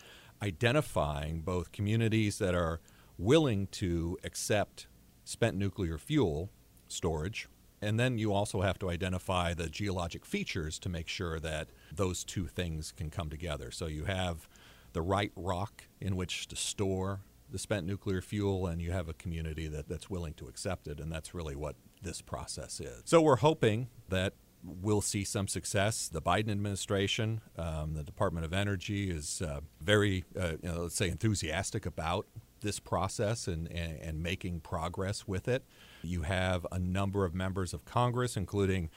identifying 0.43 1.43
both 1.43 1.71
communities 1.71 2.39
that 2.39 2.57
are 2.57 2.81
willing 3.19 3.69
to 3.69 4.19
accept 4.25 4.89
spent 5.23 5.57
nuclear 5.57 5.97
fuel 5.97 6.51
storage 6.89 7.49
and 7.85 8.00
then 8.00 8.19
you 8.19 8.33
also 8.33 8.62
have 8.62 8.79
to 8.81 8.91
identify 8.91 9.55
the 9.55 9.69
geologic 9.69 10.25
features 10.25 10.79
to 10.81 10.88
make 10.88 11.09
sure 11.09 11.38
that 11.41 11.69
those 11.95 12.25
two 12.25 12.47
things 12.47 12.93
can 12.93 13.11
come 13.11 13.29
together. 13.31 13.71
So 13.71 13.87
you 13.87 14.05
have 14.05 14.49
the 14.93 15.03
right 15.03 15.33
rock 15.37 15.85
in 16.00 16.17
which 16.17 16.49
to 16.49 16.57
store 16.57 17.21
the 17.50 17.59
spent 17.59 17.87
nuclear 17.87 18.21
fuel, 18.21 18.67
and 18.67 18.81
you 18.81 18.91
have 18.91 19.09
a 19.09 19.12
community 19.12 19.69
that, 19.69 19.88
that's 19.88 20.09
willing 20.11 20.35
to 20.35 20.47
accept 20.47 20.88
it. 20.88 20.99
And 20.99 21.12
that's 21.12 21.35
really 21.35 21.55
what 21.55 21.76
this 22.03 22.21
process 22.21 22.81
is. 22.81 23.03
So 23.05 23.21
we're 23.21 23.37
hoping 23.37 23.88
that 24.09 24.33
we'll 24.64 25.03
see 25.03 25.25
some 25.25 25.47
success. 25.47 26.09
The 26.09 26.23
Biden 26.23 26.50
administration, 26.50 27.43
um, 27.59 27.95
the 27.95 28.03
Department 28.03 28.47
of 28.47 28.53
Energy, 28.53 29.11
is 29.11 29.43
uh, 29.43 29.61
very, 29.81 30.25
uh, 30.38 30.53
you 30.62 30.69
know, 30.69 30.83
let's 30.83 30.97
say, 30.97 31.09
enthusiastic 31.09 31.87
about 31.87 32.26
this 32.61 32.81
process 32.81 33.47
and, 33.47 33.71
and, 33.71 34.00
and 34.00 34.23
making 34.23 34.61
progress 34.61 35.29
with 35.29 35.49
it. 35.49 35.64
You 36.05 36.23
have 36.23 36.67
a 36.71 36.79
number 36.79 37.25
of 37.25 37.35
members 37.35 37.75
of 37.75 37.85
Congress, 37.85 38.37
including 38.37 38.91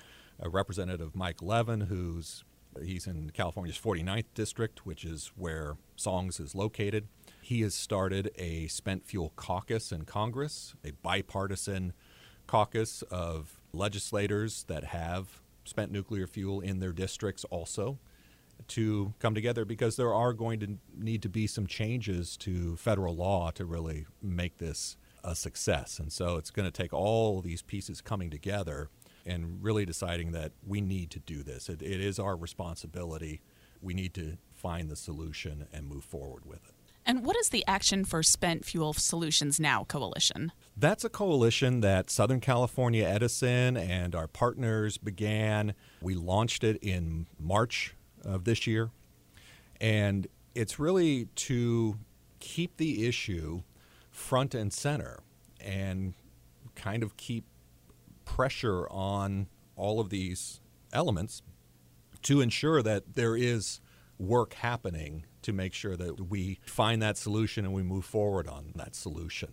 uh, 0.44 0.50
Representative 0.50 1.16
Mike 1.16 1.42
Levin, 1.42 1.82
who's 1.82 2.44
he's 2.84 3.08
in 3.08 3.32
California's 3.32 3.78
49th 3.78 4.26
district, 4.36 4.86
which 4.86 5.04
is 5.04 5.32
where 5.36 5.78
Songs 5.96 6.40
is 6.40 6.54
located. 6.54 7.08
He 7.42 7.62
has 7.62 7.74
started 7.74 8.32
a 8.38 8.68
spent 8.68 9.06
fuel 9.08 9.34
caucus 9.36 9.92
in 9.92 10.06
Congress, 10.06 10.76
a 10.84 10.92
bipartisan 10.92 11.94
caucus 12.46 13.02
of 13.04 13.60
legislators 13.74 14.64
that 14.68 14.86
have 14.86 15.42
spent 15.66 15.92
nuclear 15.92 16.28
fuel 16.28 16.62
in 16.62 16.80
their 16.80 16.94
districts 16.94 17.44
also 17.46 18.00
to 18.68 19.14
come 19.20 19.36
together 19.36 19.66
because 19.66 19.96
there 19.96 20.14
are 20.14 20.34
going 20.34 20.60
to 20.60 20.78
need 20.98 21.22
to 21.22 21.30
be 21.30 21.46
some 21.46 21.68
changes 21.68 22.36
to 22.38 22.76
federal 22.78 23.16
law 23.16 23.52
to 23.52 23.66
really 23.66 24.06
make 24.22 24.58
this 24.58 24.98
a 25.27 25.36
success. 25.36 26.00
And 26.00 26.12
so 26.12 26.38
it's 26.38 26.50
going 26.50 26.65
to 26.65 26.72
take 26.72 26.93
all 26.93 27.41
these 27.41 27.62
pieces 27.62 28.01
coming 28.01 28.29
together 28.29 28.89
and 29.25 29.62
really 29.62 29.86
deciding 29.86 30.31
that 30.31 30.53
we 30.65 30.79
need 30.79 31.12
to 31.12 31.19
do 31.19 31.43
this. 31.43 31.67
It, 31.67 31.81
it 31.81 32.00
is 32.00 32.17
our 32.17 32.36
responsibility. 32.36 33.41
We 33.81 33.93
need 33.93 34.13
to 34.15 34.38
find 34.53 34.89
the 34.89 34.96
solution 34.96 35.67
and 35.74 35.86
move 35.86 36.05
forward 36.05 36.46
with 36.46 36.63
it. 36.65 36.74
And 37.05 37.24
what 37.24 37.38
is 37.38 37.50
the 37.50 37.63
Action 37.67 38.03
for 38.03 38.24
Spent 38.24 38.65
Fuel 38.65 38.93
Solutions 38.93 39.60
Now 39.60 39.86
coalition? 39.86 40.51
That's 40.75 41.05
a 41.05 41.10
coalition 41.10 41.81
that 41.81 42.10
Southern 42.10 42.41
California 42.41 43.05
Edison 43.05 43.77
and 43.77 44.13
our 44.13 44.27
partners 44.27 44.98
began. 44.98 45.74
We 46.01 46.15
launched 46.15 46.63
it 46.63 46.77
in 46.81 47.27
March 47.39 47.96
of 48.25 48.43
this 48.43 48.67
year. 48.67 48.91
And 49.79 50.27
it's 50.53 50.79
really 50.79 51.25
to 51.36 51.98
keep 52.39 52.77
the 52.77 53.07
issue 53.07 53.62
front 54.17 54.55
and 54.55 54.74
center 54.74 55.19
and 55.62 56.15
kind 56.75 57.03
of 57.03 57.15
keep 57.17 57.45
pressure 58.25 58.89
on 58.89 59.47
all 59.75 60.00
of 60.00 60.09
these 60.09 60.59
elements 60.91 61.43
to 62.24 62.41
ensure 62.41 62.81
that 62.81 63.15
there 63.15 63.38
is 63.38 63.79
work 64.17 64.55
happening 64.55 65.24
to 65.43 65.53
make 65.53 65.71
sure 65.71 65.95
that 65.95 66.29
we 66.29 66.59
find 66.65 67.01
that 67.01 67.15
solution 67.15 67.63
and 67.63 67.74
we 67.74 67.83
move 67.83 68.03
forward 68.03 68.47
on 68.47 68.74
that 68.75 68.95
solution. 68.95 69.50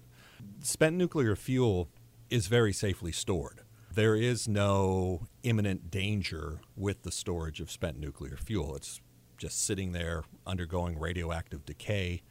Spent 0.61 0.97
nuclear 0.97 1.37
fuel 1.37 1.91
is 2.31 2.47
very 2.47 2.73
safely 2.73 3.13
stored. 3.13 3.61
There 3.93 4.17
is 4.17 4.49
no 4.49 5.29
imminent 5.43 5.91
danger 5.91 6.61
with 6.75 7.03
the 7.03 7.13
storage 7.13 7.61
of 7.61 7.71
spent 7.71 7.99
nuclear 8.01 8.37
fuel. 8.39 8.75
It's 8.75 9.01
just 9.37 9.65
sitting 9.65 9.93
there 9.93 10.25
undergoing 10.47 10.99
radioactive 10.99 11.67
decay. 11.67 12.23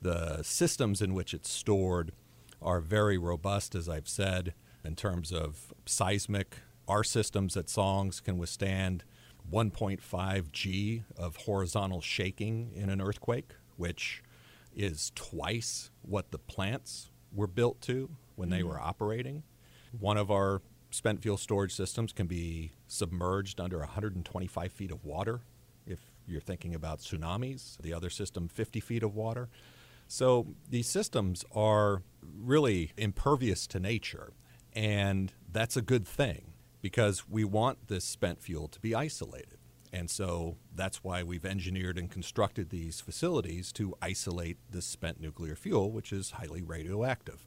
The 0.00 0.42
systems 0.42 1.02
in 1.02 1.14
which 1.14 1.34
it's 1.34 1.50
stored 1.50 2.12
are 2.62 2.80
very 2.80 3.18
robust, 3.18 3.74
as 3.74 3.88
I've 3.88 4.08
said, 4.08 4.54
in 4.84 4.94
terms 4.96 5.32
of 5.32 5.72
seismic. 5.86 6.58
Our 6.86 7.04
systems 7.04 7.56
at 7.56 7.68
Songs 7.68 8.20
can 8.20 8.38
withstand 8.38 9.04
1.5 9.52 10.52
G 10.52 11.02
of 11.16 11.36
horizontal 11.36 12.00
shaking 12.00 12.72
in 12.74 12.90
an 12.90 13.00
earthquake, 13.00 13.52
which 13.76 14.22
is 14.74 15.12
twice 15.14 15.90
what 16.02 16.30
the 16.30 16.38
plants 16.38 17.10
were 17.32 17.46
built 17.46 17.80
to 17.82 18.10
when 18.36 18.50
they 18.50 18.60
mm-hmm. 18.60 18.68
were 18.68 18.80
operating. 18.80 19.42
One 19.98 20.16
of 20.16 20.30
our 20.30 20.62
spent 20.90 21.20
fuel 21.22 21.36
storage 21.36 21.74
systems 21.74 22.12
can 22.12 22.26
be 22.26 22.72
submerged 22.86 23.60
under 23.60 23.78
125 23.78 24.72
feet 24.72 24.90
of 24.90 25.04
water 25.04 25.40
if 25.86 25.98
you're 26.26 26.40
thinking 26.40 26.74
about 26.74 27.00
tsunamis. 27.00 27.76
The 27.78 27.92
other 27.92 28.10
system, 28.10 28.48
50 28.48 28.80
feet 28.80 29.02
of 29.02 29.14
water. 29.14 29.48
So 30.08 30.46
these 30.68 30.88
systems 30.88 31.44
are 31.54 32.02
really 32.22 32.92
impervious 32.96 33.66
to 33.68 33.78
nature, 33.78 34.32
and 34.72 35.32
that's 35.52 35.76
a 35.76 35.82
good 35.82 36.08
thing 36.08 36.54
because 36.80 37.28
we 37.28 37.44
want 37.44 37.88
this 37.88 38.04
spent 38.04 38.40
fuel 38.40 38.68
to 38.68 38.80
be 38.80 38.94
isolated. 38.94 39.58
And 39.92 40.10
so 40.10 40.56
that's 40.74 41.02
why 41.02 41.22
we've 41.22 41.44
engineered 41.44 41.98
and 41.98 42.10
constructed 42.10 42.70
these 42.70 43.00
facilities 43.00 43.72
to 43.72 43.94
isolate 44.02 44.58
this 44.70 44.86
spent 44.86 45.20
nuclear 45.20 45.56
fuel, 45.56 45.90
which 45.90 46.12
is 46.12 46.32
highly 46.32 46.62
radioactive. 46.62 47.46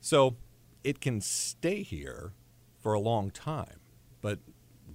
So 0.00 0.36
it 0.84 1.00
can 1.00 1.20
stay 1.20 1.82
here 1.82 2.32
for 2.80 2.94
a 2.94 3.00
long 3.00 3.30
time, 3.30 3.80
but 4.20 4.40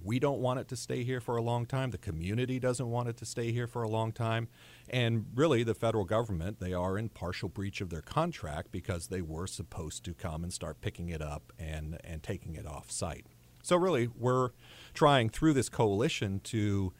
we 0.04 0.18
don't 0.18 0.40
want 0.40 0.60
it 0.60 0.68
to 0.68 0.76
stay 0.76 1.02
here 1.02 1.20
for 1.20 1.36
a 1.36 1.42
long 1.42 1.66
time. 1.66 1.90
The 1.90 1.98
community 1.98 2.58
doesn't 2.60 2.88
want 2.88 3.08
it 3.08 3.16
to 3.18 3.26
stay 3.26 3.52
here 3.52 3.66
for 3.66 3.82
a 3.82 3.88
long 3.88 4.12
time. 4.12 4.48
And 4.90 5.26
really, 5.34 5.62
the 5.62 5.74
federal 5.74 6.04
government, 6.04 6.60
they 6.60 6.72
are 6.72 6.96
in 6.96 7.10
partial 7.10 7.48
breach 7.48 7.80
of 7.80 7.90
their 7.90 8.00
contract 8.00 8.72
because 8.72 9.08
they 9.08 9.20
were 9.20 9.46
supposed 9.46 10.04
to 10.04 10.14
come 10.14 10.42
and 10.42 10.52
start 10.52 10.80
picking 10.80 11.08
it 11.08 11.20
up 11.20 11.52
and, 11.58 11.98
and 12.04 12.22
taking 12.22 12.54
it 12.54 12.66
off 12.66 12.90
site. 12.90 13.26
So, 13.62 13.76
really, 13.76 14.08
we're 14.08 14.50
trying 14.94 15.28
through 15.28 15.52
this 15.52 15.68
coalition 15.68 16.40
to 16.44 16.92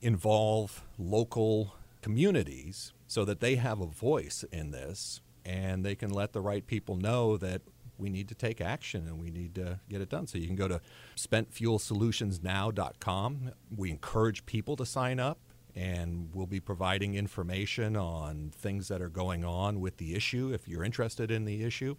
involve 0.00 0.84
local 0.98 1.74
communities 2.02 2.92
so 3.06 3.24
that 3.24 3.40
they 3.40 3.56
have 3.56 3.80
a 3.80 3.86
voice 3.86 4.44
in 4.52 4.70
this 4.70 5.20
and 5.44 5.84
they 5.84 5.94
can 5.94 6.10
let 6.10 6.32
the 6.32 6.40
right 6.40 6.66
people 6.66 6.96
know 6.96 7.36
that 7.36 7.62
we 7.98 8.08
need 8.10 8.28
to 8.28 8.34
take 8.34 8.60
action 8.60 9.06
and 9.06 9.20
we 9.20 9.30
need 9.30 9.54
to 9.54 9.78
get 9.88 10.00
it 10.00 10.08
done. 10.08 10.26
So 10.26 10.38
you 10.38 10.46
can 10.46 10.56
go 10.56 10.66
to 10.68 10.80
spentfuelsolutionsnow.com. 11.16 13.52
We 13.76 13.90
encourage 13.90 14.46
people 14.46 14.76
to 14.76 14.86
sign 14.86 15.20
up 15.20 15.38
and 15.76 16.30
we'll 16.32 16.46
be 16.46 16.60
providing 16.60 17.14
information 17.14 17.96
on 17.96 18.52
things 18.56 18.88
that 18.88 19.02
are 19.02 19.08
going 19.08 19.44
on 19.44 19.80
with 19.80 19.96
the 19.96 20.14
issue 20.14 20.52
if 20.52 20.68
you're 20.68 20.84
interested 20.84 21.30
in 21.30 21.44
the 21.44 21.64
issue. 21.64 21.96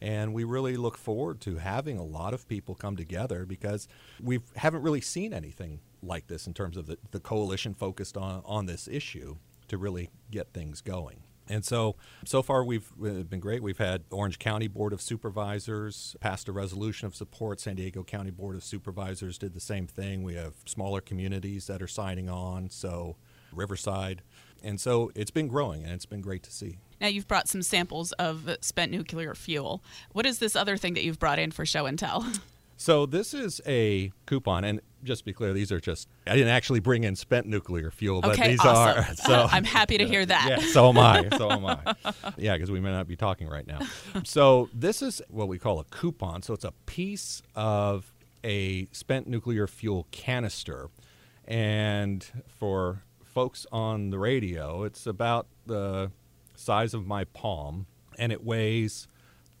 And 0.00 0.32
we 0.32 0.44
really 0.44 0.76
look 0.76 0.96
forward 0.96 1.40
to 1.40 1.56
having 1.56 1.98
a 1.98 2.04
lot 2.04 2.32
of 2.32 2.46
people 2.46 2.76
come 2.76 2.96
together 2.96 3.44
because 3.44 3.88
we 4.22 4.38
haven't 4.56 4.82
really 4.82 5.00
seen 5.00 5.34
anything 5.34 5.80
like 6.02 6.28
this 6.28 6.46
in 6.46 6.54
terms 6.54 6.76
of 6.76 6.86
the, 6.86 6.98
the 7.10 7.18
coalition 7.18 7.74
focused 7.74 8.16
on, 8.16 8.42
on 8.44 8.66
this 8.66 8.86
issue 8.86 9.36
to 9.66 9.76
really 9.76 10.10
get 10.30 10.52
things 10.52 10.80
going. 10.80 11.24
And 11.48 11.64
so, 11.64 11.96
so 12.24 12.42
far 12.42 12.64
we've 12.64 12.90
uh, 13.02 13.22
been 13.22 13.40
great. 13.40 13.62
We've 13.62 13.78
had 13.78 14.04
Orange 14.10 14.38
County 14.38 14.68
Board 14.68 14.92
of 14.92 15.00
Supervisors 15.00 16.16
passed 16.20 16.48
a 16.48 16.52
resolution 16.52 17.06
of 17.06 17.14
support. 17.14 17.60
San 17.60 17.76
Diego 17.76 18.04
County 18.04 18.30
Board 18.30 18.54
of 18.56 18.64
Supervisors 18.64 19.38
did 19.38 19.54
the 19.54 19.60
same 19.60 19.86
thing. 19.86 20.22
We 20.22 20.34
have 20.34 20.54
smaller 20.66 21.00
communities 21.00 21.66
that 21.66 21.80
are 21.80 21.88
signing 21.88 22.28
on. 22.28 22.70
So, 22.70 23.16
Riverside. 23.52 24.22
And 24.62 24.80
so 24.80 25.10
it's 25.14 25.30
been 25.30 25.48
growing 25.48 25.84
and 25.84 25.92
it's 25.92 26.06
been 26.06 26.20
great 26.20 26.42
to 26.42 26.52
see. 26.52 26.78
Now, 27.00 27.06
you've 27.06 27.28
brought 27.28 27.48
some 27.48 27.62
samples 27.62 28.12
of 28.12 28.56
spent 28.60 28.90
nuclear 28.90 29.34
fuel. 29.34 29.82
What 30.12 30.26
is 30.26 30.38
this 30.40 30.56
other 30.56 30.76
thing 30.76 30.94
that 30.94 31.04
you've 31.04 31.18
brought 31.18 31.38
in 31.38 31.52
for 31.52 31.64
show 31.64 31.86
and 31.86 31.98
tell? 31.98 32.26
So 32.80 33.06
this 33.06 33.34
is 33.34 33.60
a 33.66 34.12
coupon, 34.26 34.62
and 34.62 34.80
just 35.04 35.20
to 35.20 35.24
be 35.24 35.32
clear, 35.32 35.52
these 35.52 35.72
are 35.72 35.80
just 35.80 36.08
I 36.26 36.34
didn't 36.34 36.48
actually 36.48 36.80
bring 36.80 37.04
in 37.04 37.16
spent 37.16 37.46
nuclear 37.46 37.90
fuel, 37.90 38.20
but 38.20 38.32
okay, 38.32 38.50
these 38.50 38.60
awesome. 38.60 39.04
are. 39.04 39.14
So 39.14 39.48
I'm 39.50 39.64
happy 39.64 39.98
to 39.98 40.06
hear 40.06 40.24
that. 40.24 40.46
Yeah, 40.48 40.58
so 40.72 40.88
am 40.88 40.98
I. 40.98 41.28
So 41.38 41.50
am 41.50 41.66
I. 41.66 41.94
Yeah, 42.36 42.54
because 42.54 42.70
we 42.70 42.80
may 42.80 42.90
not 42.90 43.06
be 43.06 43.16
talking 43.16 43.48
right 43.48 43.66
now. 43.66 43.80
So 44.24 44.68
this 44.72 45.02
is 45.02 45.22
what 45.28 45.48
we 45.48 45.58
call 45.58 45.80
a 45.80 45.84
coupon. 45.84 46.42
So 46.42 46.54
it's 46.54 46.64
a 46.64 46.72
piece 46.86 47.42
of 47.54 48.12
a 48.44 48.86
spent 48.92 49.26
nuclear 49.26 49.66
fuel 49.66 50.06
canister, 50.10 50.88
and 51.46 52.26
for 52.46 53.02
folks 53.22 53.66
on 53.70 54.10
the 54.10 54.18
radio, 54.18 54.84
it's 54.84 55.06
about 55.06 55.46
the 55.66 56.10
size 56.54 56.94
of 56.94 57.06
my 57.06 57.24
palm, 57.24 57.86
and 58.18 58.32
it 58.32 58.44
weighs 58.44 59.06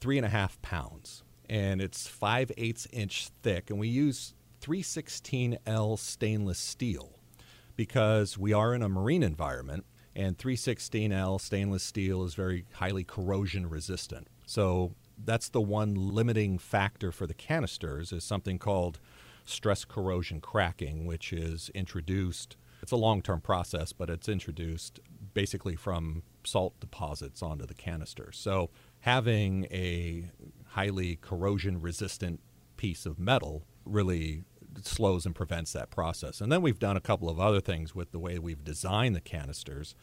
three 0.00 0.16
and 0.16 0.26
a 0.26 0.30
half 0.30 0.60
pounds 0.62 1.22
and 1.48 1.80
it's 1.80 2.06
5 2.06 2.52
eighths 2.56 2.86
inch 2.92 3.30
thick, 3.42 3.70
and 3.70 3.78
we 3.78 3.88
use 3.88 4.34
316L 4.68 5.98
stainless 5.98 6.58
steel 6.58 7.18
because 7.74 8.36
we 8.36 8.52
are 8.52 8.74
in 8.74 8.82
a 8.82 8.88
marine 8.88 9.22
environment, 9.22 9.86
and 10.14 10.36
316L 10.36 11.40
stainless 11.40 11.82
steel 11.82 12.22
is 12.22 12.34
very 12.34 12.66
highly 12.74 13.02
corrosion 13.02 13.66
resistant. 13.66 14.28
So 14.44 14.92
that's 15.24 15.48
the 15.48 15.62
one 15.62 15.94
limiting 15.94 16.58
factor 16.58 17.10
for 17.12 17.26
the 17.26 17.32
canisters 17.32 18.12
is 18.12 18.24
something 18.24 18.58
called 18.58 18.98
stress 19.46 19.86
corrosion 19.86 20.40
cracking, 20.42 21.06
which 21.06 21.32
is 21.32 21.70
introduced. 21.74 22.56
It's 22.82 22.92
a 22.92 22.96
long-term 22.96 23.40
process, 23.40 23.94
but 23.94 24.10
it's 24.10 24.28
introduced 24.28 25.00
basically 25.32 25.76
from 25.76 26.24
salt 26.44 26.78
deposits 26.78 27.42
onto 27.42 27.64
the 27.64 27.74
canister. 27.74 28.32
So 28.32 28.68
having 29.00 29.64
a 29.70 30.30
highly 30.66 31.16
corrosion 31.16 31.80
resistant 31.80 32.40
piece 32.76 33.06
of 33.06 33.18
metal 33.18 33.64
really 33.86 34.44
slows 34.82 35.26
and 35.26 35.34
prevents 35.34 35.72
that 35.72 35.90
process. 35.90 36.40
And 36.40 36.50
then 36.50 36.62
we've 36.62 36.78
done 36.78 36.96
a 36.96 37.00
couple 37.00 37.28
of 37.28 37.40
other 37.40 37.60
things 37.60 37.94
with 37.94 38.12
the 38.12 38.18
way 38.18 38.38
we've 38.38 38.64
designed 38.64 39.16
the 39.16 39.20
canisters 39.20 39.94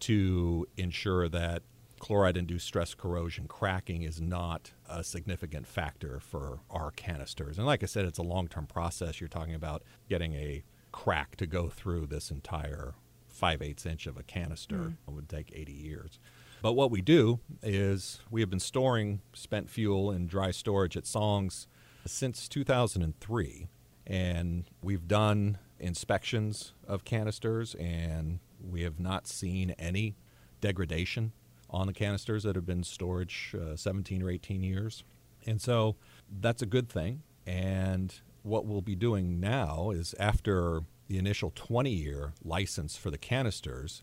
to 0.00 0.66
ensure 0.76 1.28
that 1.28 1.62
chloride 1.98 2.36
induced 2.36 2.66
stress 2.66 2.94
corrosion 2.94 3.46
cracking 3.46 4.02
is 4.02 4.20
not 4.20 4.72
a 4.88 5.02
significant 5.02 5.66
factor 5.66 6.20
for 6.20 6.60
our 6.70 6.90
canisters. 6.90 7.56
And 7.56 7.66
like 7.66 7.82
I 7.82 7.86
said, 7.86 8.04
it's 8.04 8.18
a 8.18 8.22
long 8.22 8.48
term 8.48 8.66
process. 8.66 9.20
You're 9.20 9.28
talking 9.28 9.54
about 9.54 9.82
getting 10.08 10.34
a 10.34 10.64
crack 10.92 11.36
to 11.36 11.46
go 11.46 11.68
through 11.68 12.06
this 12.06 12.30
entire 12.30 12.94
5 13.28 13.62
eighths 13.62 13.86
inch 13.86 14.06
of 14.06 14.16
a 14.16 14.22
canister. 14.22 14.76
Mm. 14.76 14.96
It 15.08 15.10
would 15.10 15.28
take 15.28 15.50
80 15.54 15.72
years. 15.72 16.18
But 16.62 16.74
what 16.74 16.90
we 16.90 17.02
do 17.02 17.40
is 17.62 18.20
we 18.30 18.40
have 18.40 18.48
been 18.48 18.60
storing 18.60 19.20
spent 19.34 19.68
fuel 19.68 20.10
in 20.10 20.26
dry 20.26 20.50
storage 20.50 20.96
at 20.96 21.06
Songs 21.06 21.66
since 22.06 22.48
2003. 22.48 23.66
And 24.06 24.64
we've 24.82 25.08
done 25.08 25.58
inspections 25.78 26.72
of 26.86 27.04
canisters, 27.04 27.74
and 27.76 28.40
we 28.60 28.82
have 28.82 29.00
not 29.00 29.26
seen 29.26 29.70
any 29.78 30.16
degradation 30.60 31.32
on 31.70 31.86
the 31.86 31.92
canisters 31.92 32.44
that 32.44 32.56
have 32.56 32.66
been 32.66 32.84
storage 32.84 33.54
uh, 33.60 33.76
17 33.76 34.22
or 34.22 34.30
18 34.30 34.62
years. 34.62 35.04
And 35.46 35.60
so 35.60 35.96
that's 36.40 36.62
a 36.62 36.66
good 36.66 36.88
thing. 36.88 37.22
And 37.46 38.14
what 38.42 38.64
we'll 38.64 38.82
be 38.82 38.94
doing 38.94 39.40
now 39.40 39.90
is 39.90 40.14
after 40.18 40.82
the 41.08 41.18
initial 41.18 41.52
20 41.54 41.90
year 41.90 42.32
license 42.42 42.96
for 42.96 43.10
the 43.10 43.18
canisters, 43.18 44.02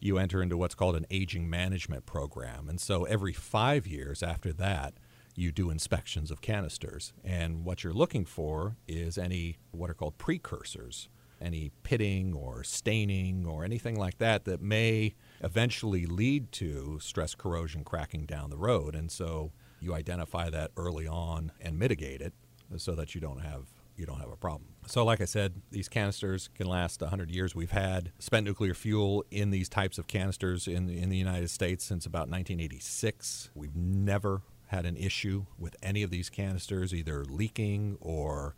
you 0.00 0.16
enter 0.16 0.42
into 0.42 0.56
what's 0.56 0.74
called 0.74 0.96
an 0.96 1.06
aging 1.10 1.50
management 1.50 2.06
program. 2.06 2.68
And 2.68 2.80
so 2.80 3.04
every 3.04 3.32
five 3.32 3.86
years 3.86 4.22
after 4.22 4.52
that, 4.54 4.94
you 5.34 5.52
do 5.52 5.70
inspections 5.70 6.30
of 6.30 6.40
canisters. 6.40 7.12
And 7.24 7.64
what 7.64 7.84
you're 7.84 7.92
looking 7.92 8.24
for 8.24 8.76
is 8.86 9.18
any 9.18 9.58
what 9.70 9.90
are 9.90 9.94
called 9.94 10.18
precursors, 10.18 11.08
any 11.40 11.70
pitting 11.82 12.34
or 12.34 12.62
staining 12.64 13.46
or 13.46 13.64
anything 13.64 13.98
like 13.98 14.18
that 14.18 14.44
that 14.44 14.60
may 14.60 15.14
eventually 15.40 16.06
lead 16.06 16.52
to 16.52 16.98
stress 17.00 17.34
corrosion 17.34 17.84
cracking 17.84 18.26
down 18.26 18.50
the 18.50 18.58
road. 18.58 18.94
And 18.94 19.10
so 19.10 19.52
you 19.80 19.94
identify 19.94 20.50
that 20.50 20.70
early 20.76 21.06
on 21.06 21.52
and 21.60 21.78
mitigate 21.78 22.20
it 22.20 22.34
so 22.76 22.94
that 22.94 23.14
you 23.14 23.20
don't 23.20 23.40
have 23.40 23.66
you 23.96 24.06
don't 24.06 24.18
have 24.18 24.32
a 24.32 24.36
problem. 24.36 24.70
So, 24.86 25.04
like 25.04 25.20
I 25.20 25.26
said, 25.26 25.60
these 25.70 25.88
canisters 25.88 26.48
can 26.54 26.66
last 26.66 27.02
100 27.02 27.30
years. 27.30 27.54
We've 27.54 27.70
had 27.70 28.12
spent 28.18 28.46
nuclear 28.46 28.72
fuel 28.72 29.24
in 29.30 29.50
these 29.50 29.68
types 29.68 29.98
of 29.98 30.06
canisters 30.06 30.66
in, 30.66 30.88
in 30.88 31.10
the 31.10 31.18
United 31.18 31.50
States 31.50 31.84
since 31.84 32.06
about 32.06 32.30
1986. 32.30 33.50
We've 33.54 33.76
never 33.76 34.40
had 34.70 34.86
an 34.86 34.96
issue 34.96 35.46
with 35.58 35.76
any 35.82 36.02
of 36.02 36.10
these 36.10 36.28
canisters 36.28 36.94
either 36.94 37.24
leaking 37.24 37.96
or 38.00 38.54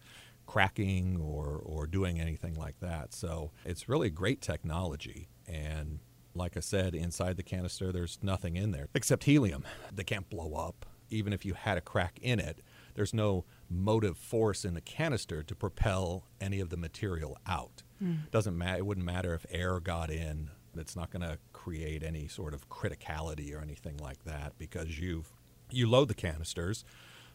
cracking 0.46 1.20
or, 1.20 1.61
or 1.64 1.87
doing 1.87 2.20
anything 2.20 2.55
like 2.55 2.79
that. 2.81 3.12
So, 3.14 3.51
it's 3.64 3.88
really 3.88 4.11
great 4.11 4.40
technology. 4.40 5.29
And 5.46 6.01
like 6.35 6.57
I 6.57 6.61
said, 6.61 6.94
inside 6.94 7.37
the 7.37 7.42
canister, 7.42 7.92
there's 7.92 8.18
nothing 8.22 8.57
in 8.57 8.70
there 8.70 8.88
except 8.94 9.25
helium. 9.25 9.64
They 9.92 10.05
can't 10.05 10.29
blow 10.29 10.55
up. 10.55 10.87
Even 11.11 11.33
if 11.33 11.44
you 11.44 11.53
had 11.55 11.77
a 11.77 11.83
crack 11.83 12.18
in 12.22 12.40
it, 12.40 12.61
there's 12.94 13.12
no 13.12 13.44
motive 13.68 14.16
force 14.16 14.64
in 14.64 14.75
the 14.75 14.81
canister 14.81 15.42
to 15.42 15.55
propel 15.55 16.25
any 16.40 16.61
of 16.61 16.70
the 16.70 16.77
material 16.77 17.37
out. 17.46 17.83
Mm. 18.03 18.31
Doesn't 18.31 18.57
matter. 18.57 18.79
It 18.79 18.87
wouldn't 18.87 19.07
matter 19.07 19.35
if 19.35 19.44
air 19.51 19.79
got 19.81 20.11
in. 20.11 20.51
It's 20.75 20.96
not 20.96 21.11
going 21.11 21.22
to 21.22 21.38
create 21.53 22.03
any 22.03 22.29
sort 22.29 22.55
of 22.55 22.68
criticality 22.70 23.55
or 23.55 23.61
anything 23.61 23.98
like 23.98 24.25
that 24.25 24.55
because 24.59 24.98
you've 24.98 25.31
you 25.72 25.88
load 25.88 26.08
the 26.08 26.14
canisters 26.14 26.85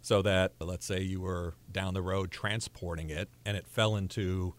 so 0.01 0.21
that 0.21 0.53
let's 0.59 0.85
say 0.85 1.01
you 1.01 1.21
were 1.21 1.55
down 1.71 1.93
the 1.93 2.01
road 2.01 2.31
transporting 2.31 3.09
it 3.09 3.29
and 3.45 3.57
it 3.57 3.67
fell 3.67 3.95
into 3.95 4.53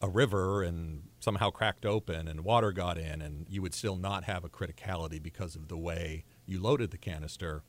a 0.00 0.08
river 0.08 0.62
and 0.62 1.02
somehow 1.20 1.50
cracked 1.50 1.86
open 1.86 2.28
and 2.28 2.42
water 2.42 2.72
got 2.72 2.98
in 2.98 3.22
and 3.22 3.46
you 3.48 3.62
would 3.62 3.74
still 3.74 3.96
not 3.96 4.24
have 4.24 4.44
a 4.44 4.48
criticality 4.48 5.22
because 5.22 5.56
of 5.56 5.68
the 5.68 5.78
way 5.78 6.24
you 6.46 6.60
loaded 6.60 6.90
the 6.90 6.98
canister 6.98 7.62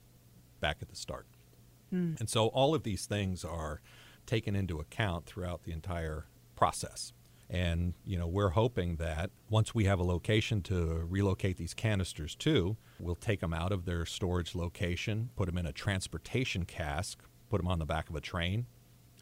back 0.59 0.77
at 0.81 0.89
the 0.89 0.95
start. 0.95 1.25
Mm. 1.93 2.19
And 2.19 2.29
so 2.29 2.47
all 2.47 2.75
of 2.75 2.83
these 2.83 3.05
things 3.05 3.45
are 3.45 3.81
taken 4.25 4.55
into 4.55 4.79
account 4.79 5.25
throughout 5.25 5.63
the 5.63 5.71
entire 5.71 6.25
process. 6.55 7.13
And 7.49 7.93
you 8.03 8.17
know, 8.17 8.27
we're 8.27 8.49
hoping 8.49 8.95
that 8.95 9.29
once 9.49 9.75
we 9.75 9.85
have 9.85 9.99
a 9.99 10.03
location 10.03 10.61
to 10.63 11.05
relocate 11.07 11.57
these 11.57 11.73
canisters 11.73 12.35
to, 12.35 12.77
we'll 12.99 13.15
take 13.15 13.39
them 13.39 13.53
out 13.53 13.71
of 13.71 13.85
their 13.85 14.05
storage 14.05 14.55
location, 14.55 15.29
put 15.35 15.45
them 15.45 15.57
in 15.57 15.65
a 15.65 15.71
transportation 15.71 16.65
cask, 16.65 17.19
put 17.49 17.57
them 17.57 17.67
on 17.67 17.79
the 17.79 17.85
back 17.85 18.09
of 18.09 18.15
a 18.15 18.21
train, 18.21 18.65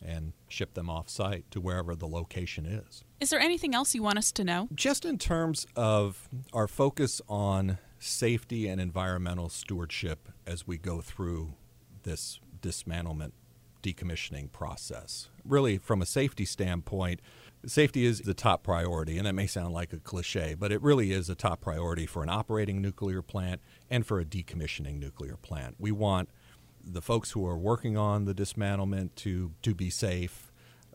and 0.01 0.33
ship 0.47 0.73
them 0.73 0.89
off 0.89 1.09
site 1.09 1.49
to 1.51 1.61
wherever 1.61 1.95
the 1.95 2.07
location 2.07 2.65
is. 2.65 3.03
Is 3.19 3.29
there 3.29 3.39
anything 3.39 3.73
else 3.75 3.95
you 3.95 4.03
want 4.03 4.17
us 4.17 4.31
to 4.33 4.43
know? 4.43 4.67
Just 4.73 5.05
in 5.05 5.17
terms 5.17 5.65
of 5.75 6.29
our 6.53 6.67
focus 6.67 7.21
on 7.27 7.77
safety 7.99 8.67
and 8.67 8.81
environmental 8.81 9.49
stewardship 9.49 10.29
as 10.45 10.67
we 10.67 10.77
go 10.77 10.99
through 11.01 11.53
this 12.03 12.39
dismantlement 12.61 13.31
decommissioning 13.81 14.51
process. 14.51 15.29
Really, 15.45 15.77
from 15.77 16.01
a 16.01 16.05
safety 16.05 16.45
standpoint, 16.45 17.19
safety 17.65 18.05
is 18.05 18.21
the 18.21 18.33
top 18.33 18.63
priority, 18.63 19.17
and 19.17 19.27
that 19.27 19.33
may 19.33 19.47
sound 19.47 19.73
like 19.73 19.93
a 19.93 19.99
cliche, 19.99 20.55
but 20.55 20.71
it 20.71 20.81
really 20.81 21.11
is 21.11 21.29
a 21.29 21.35
top 21.35 21.61
priority 21.61 22.05
for 22.05 22.23
an 22.23 22.29
operating 22.29 22.81
nuclear 22.81 23.21
plant 23.21 23.61
and 23.89 24.05
for 24.05 24.19
a 24.19 24.25
decommissioning 24.25 24.99
nuclear 24.99 25.37
plant. 25.37 25.75
We 25.79 25.91
want 25.91 26.29
the 26.83 27.01
folks 27.01 27.31
who 27.31 27.45
are 27.47 27.57
working 27.57 27.97
on 27.97 28.25
the 28.25 28.33
dismantlement 28.33 29.15
to, 29.15 29.51
to 29.61 29.73
be 29.73 29.89
safe. 29.89 30.51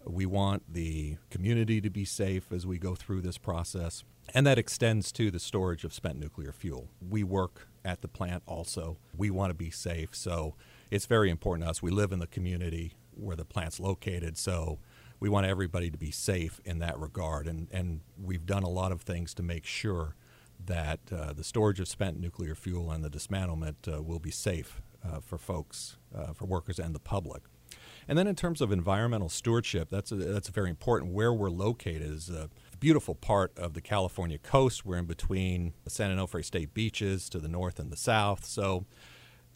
We 0.07 0.27
want 0.27 0.63
the 0.73 1.17
community 1.31 1.81
to 1.81 1.91
be 1.91 2.05
safe 2.05 2.53
as 2.53 2.67
we 2.67 2.79
go 2.79 2.95
through 2.95 3.23
this 3.23 3.39
process. 3.39 4.05
And 4.35 4.47
that 4.47 4.59
extends 4.59 5.11
to 5.13 5.31
the 5.31 5.39
storage 5.39 5.85
of 5.85 5.95
spent 5.95 6.19
nuclear 6.19 6.53
fuel. 6.53 6.89
We 7.01 7.25
work 7.25 7.69
at 7.85 8.03
the 8.03 8.09
plant 8.09 8.43
also. 8.47 8.99
We 9.17 9.31
want 9.31 9.51
to 9.51 9.55
be 9.55 9.71
safe. 9.71 10.15
So 10.15 10.55
it's 10.91 11.07
very 11.07 11.31
important 11.31 11.65
to 11.65 11.71
us. 11.71 11.83
We 11.83 11.91
live 11.91 12.13
in 12.13 12.19
the 12.19 12.27
community 12.27 12.93
where 13.15 13.37
the 13.37 13.45
plant's 13.45 13.81
located, 13.81 14.37
so 14.37 14.79
we 15.21 15.29
want 15.29 15.47
everybody 15.47 15.91
to 15.91 15.99
be 15.99 16.11
safe 16.11 16.61
in 16.65 16.79
that 16.79 16.99
regard. 16.99 17.47
And, 17.47 17.69
and 17.71 18.01
we've 18.21 18.47
done 18.47 18.63
a 18.63 18.69
lot 18.69 18.93
of 18.93 19.03
things 19.03 19.35
to 19.35 19.43
make 19.43 19.65
sure 19.65 20.15
that 20.65 21.01
uh, 21.13 21.33
the 21.33 21.45
storage 21.45 21.81
of 21.81 21.89
spent 21.89 22.19
nuclear 22.19 22.55
fuel 22.55 22.91
and 22.91 23.05
the 23.05 23.11
dismantlement 23.11 23.93
uh, 23.93 24.03
will 24.03 24.19
be 24.19 24.31
safe 24.31 24.81
uh, 25.05 25.21
for 25.21 25.39
folks, 25.39 25.97
uh, 26.17 26.33
for 26.33 26.47
workers, 26.47 26.79
and 26.79 26.95
the 26.95 27.01
public. 27.01 27.43
And 28.09 28.17
then 28.17 28.27
in 28.27 28.35
terms 28.35 28.61
of 28.61 28.73
environmental 28.73 29.29
stewardship, 29.29 29.89
that's 29.91 30.11
a, 30.11 30.17
that's 30.17 30.49
very 30.49 30.71
important. 30.71 31.13
Where 31.13 31.33
we're 31.33 31.51
located 31.51 32.03
is 32.03 32.31
a 32.31 32.49
beautiful 32.81 33.15
part 33.15 33.57
of 33.59 33.75
the 33.75 33.83
California 33.83 34.39
coast. 34.39 34.87
We're 34.87 34.97
in 34.97 35.05
between 35.05 35.75
the 35.85 35.91
San 35.91 36.17
Onofre 36.17 36.45
State 36.45 36.73
beaches 36.73 37.29
to 37.29 37.39
the 37.39 37.49
north 37.49 37.79
and 37.79 37.93
the 37.93 37.97
south. 37.97 38.47
So 38.47 38.87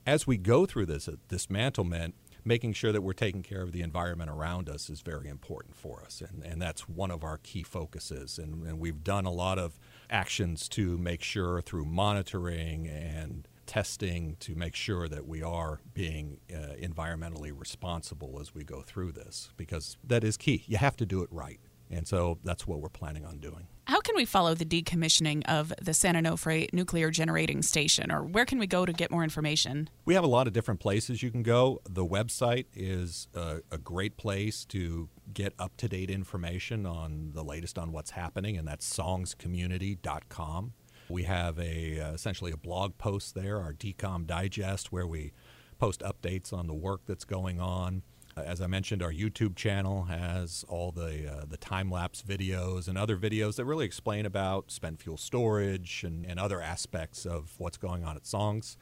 as 0.07 0.27
we 0.27 0.37
go 0.37 0.67
through 0.67 0.87
this 0.87 1.09
dismantlement, 1.29 2.13
making 2.45 2.73
sure 2.73 2.93
that 2.93 3.03
we're 3.03 3.13
taking 3.13 3.43
care 3.43 3.63
of 3.63 3.73
the 3.73 3.83
environment 3.83 4.31
around 4.31 4.69
us 4.69 4.91
is 4.91 5.01
very 5.01 5.29
important 5.29 5.77
for 5.77 6.03
us. 6.05 6.21
And, 6.21 6.45
and 6.45 6.61
that's 6.61 6.89
one 6.89 7.11
of 7.11 7.23
our 7.23 7.39
key 7.39 7.63
focuses. 7.63 8.39
And, 8.39 8.67
and 8.67 8.79
we've 8.79 9.05
done 9.05 9.25
a 9.25 9.33
lot 9.33 9.59
of 9.59 9.79
actions 10.11 10.69
to 10.71 10.99
make 10.99 11.23
sure 11.23 11.61
through 11.61 11.85
monitoring 11.85 12.89
and 12.89 13.49
testing 13.67 14.37
to 14.41 14.55
make 14.55 14.75
sure 14.75 15.09
that 15.09 15.27
we 15.27 15.43
are 15.43 15.81
being 15.95 16.41
uh, 16.53 16.75
environmentally 16.81 17.53
responsible 17.57 18.39
as 18.41 18.55
we 18.55 18.65
go 18.65 18.83
through 18.83 19.13
this 19.13 19.51
because 19.57 19.97
that 20.05 20.25
is 20.25 20.37
key. 20.37 20.65
You 20.67 20.79
have 20.79 20.97
to 20.97 21.07
do 21.07 21.23
it 21.23 21.29
right. 21.33 21.61
And 21.93 22.09
so 22.09 22.39
that's 22.43 22.67
what 22.67 22.81
we're 22.81 22.89
planning 22.89 23.25
on 23.25 23.39
doing. 23.39 23.67
How 23.87 24.01
can 24.01 24.15
we 24.15 24.25
follow 24.25 24.55
the 24.55 24.65
decommissioning 24.65 25.45
of 25.47 25.73
the 25.83 25.93
San 25.93 26.15
Onofre 26.15 26.73
nuclear 26.73 27.11
generating 27.11 27.63
station, 27.63 28.13
or 28.13 28.23
where 28.23 28.45
can 28.45 28.59
we 28.59 28.67
go 28.67 28.87
to 28.87 28.93
get 28.93 29.11
more 29.11 29.25
information? 29.25 29.91
We 30.05 30.15
have 30.15 30.23
a 30.23 30.29
lot 30.29 30.47
of 30.47 30.53
different 30.53 30.81
places 30.81 31.23
you 31.23 31.31
can 31.31 31.43
go. 31.43 31.81
The 31.89 32.07
website 32.07 32.67
is 32.75 33.27
a, 33.35 33.61
a 33.71 33.79
great 33.79 34.17
place 34.17 34.65
to 34.67 35.09
get 35.35 35.53
up 35.59 35.77
to 35.79 35.89
date 35.89 36.11
information 36.11 36.87
on 36.87 37.33
the 37.35 37.43
latest 37.43 37.77
on 37.77 37.93
what's 37.93 38.13
happening, 38.13 38.57
and 38.57 38.67
that's 38.67 38.89
songscommunity.com. 38.97 40.73
We 41.09 41.25
have 41.25 41.59
a 41.59 42.01
uh, 42.01 42.13
essentially 42.13 42.53
a 42.53 42.57
blog 42.57 42.97
post 42.99 43.35
there, 43.35 43.61
our 43.61 43.73
Decom 43.73 44.27
Digest, 44.27 44.93
where 44.93 45.07
we 45.07 45.33
post 45.79 46.01
updates 46.03 46.53
on 46.53 46.69
the 46.69 46.75
work 46.75 47.01
that's 47.07 47.25
going 47.25 47.61
on. 47.61 48.03
As 48.37 48.63
I 48.63 48.67
mentioned, 48.67 49.03
our 49.03 49.13
YouTube 49.13 49.57
channel 49.57 50.05
has 50.05 50.65
all 50.69 50.91
the 50.91 51.31
uh, 51.31 51.45
the 51.47 51.59
time 51.59 51.91
lapse 51.91 52.23
videos 52.23 52.89
and 52.89 52.97
other 52.97 53.17
videos 53.17 53.57
that 53.57 53.67
really 53.67 53.85
explain 53.85 54.25
about 54.25 54.71
spent 54.71 55.01
fuel 55.01 55.19
storage 55.19 56.03
and, 56.03 56.25
and 56.25 56.41
other 56.41 56.61
aspects 56.61 57.27
of 57.27 57.53
what's 57.59 57.77
going 57.77 58.05
on 58.05 58.17
at 58.17 58.27
Songs. 58.27 58.79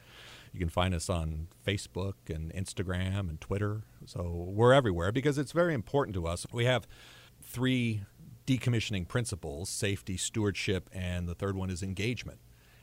You 0.53 0.59
can 0.59 0.69
find 0.69 0.93
us 0.93 1.09
on 1.09 1.47
Facebook 1.65 2.13
and 2.29 2.53
Instagram 2.53 3.29
and 3.29 3.41
Twitter. 3.41 3.81
So 4.05 4.23
we're 4.23 4.73
everywhere 4.73 5.11
because 5.11 5.37
it's 5.37 5.51
very 5.51 5.73
important 5.73 6.15
to 6.15 6.27
us. 6.27 6.45
We 6.51 6.65
have 6.65 6.87
three 7.41 8.03
decommissioning 8.47 9.07
principles 9.07 9.69
safety, 9.69 10.17
stewardship, 10.17 10.89
and 10.93 11.27
the 11.27 11.35
third 11.35 11.55
one 11.55 11.69
is 11.69 11.83
engagement. 11.83 12.39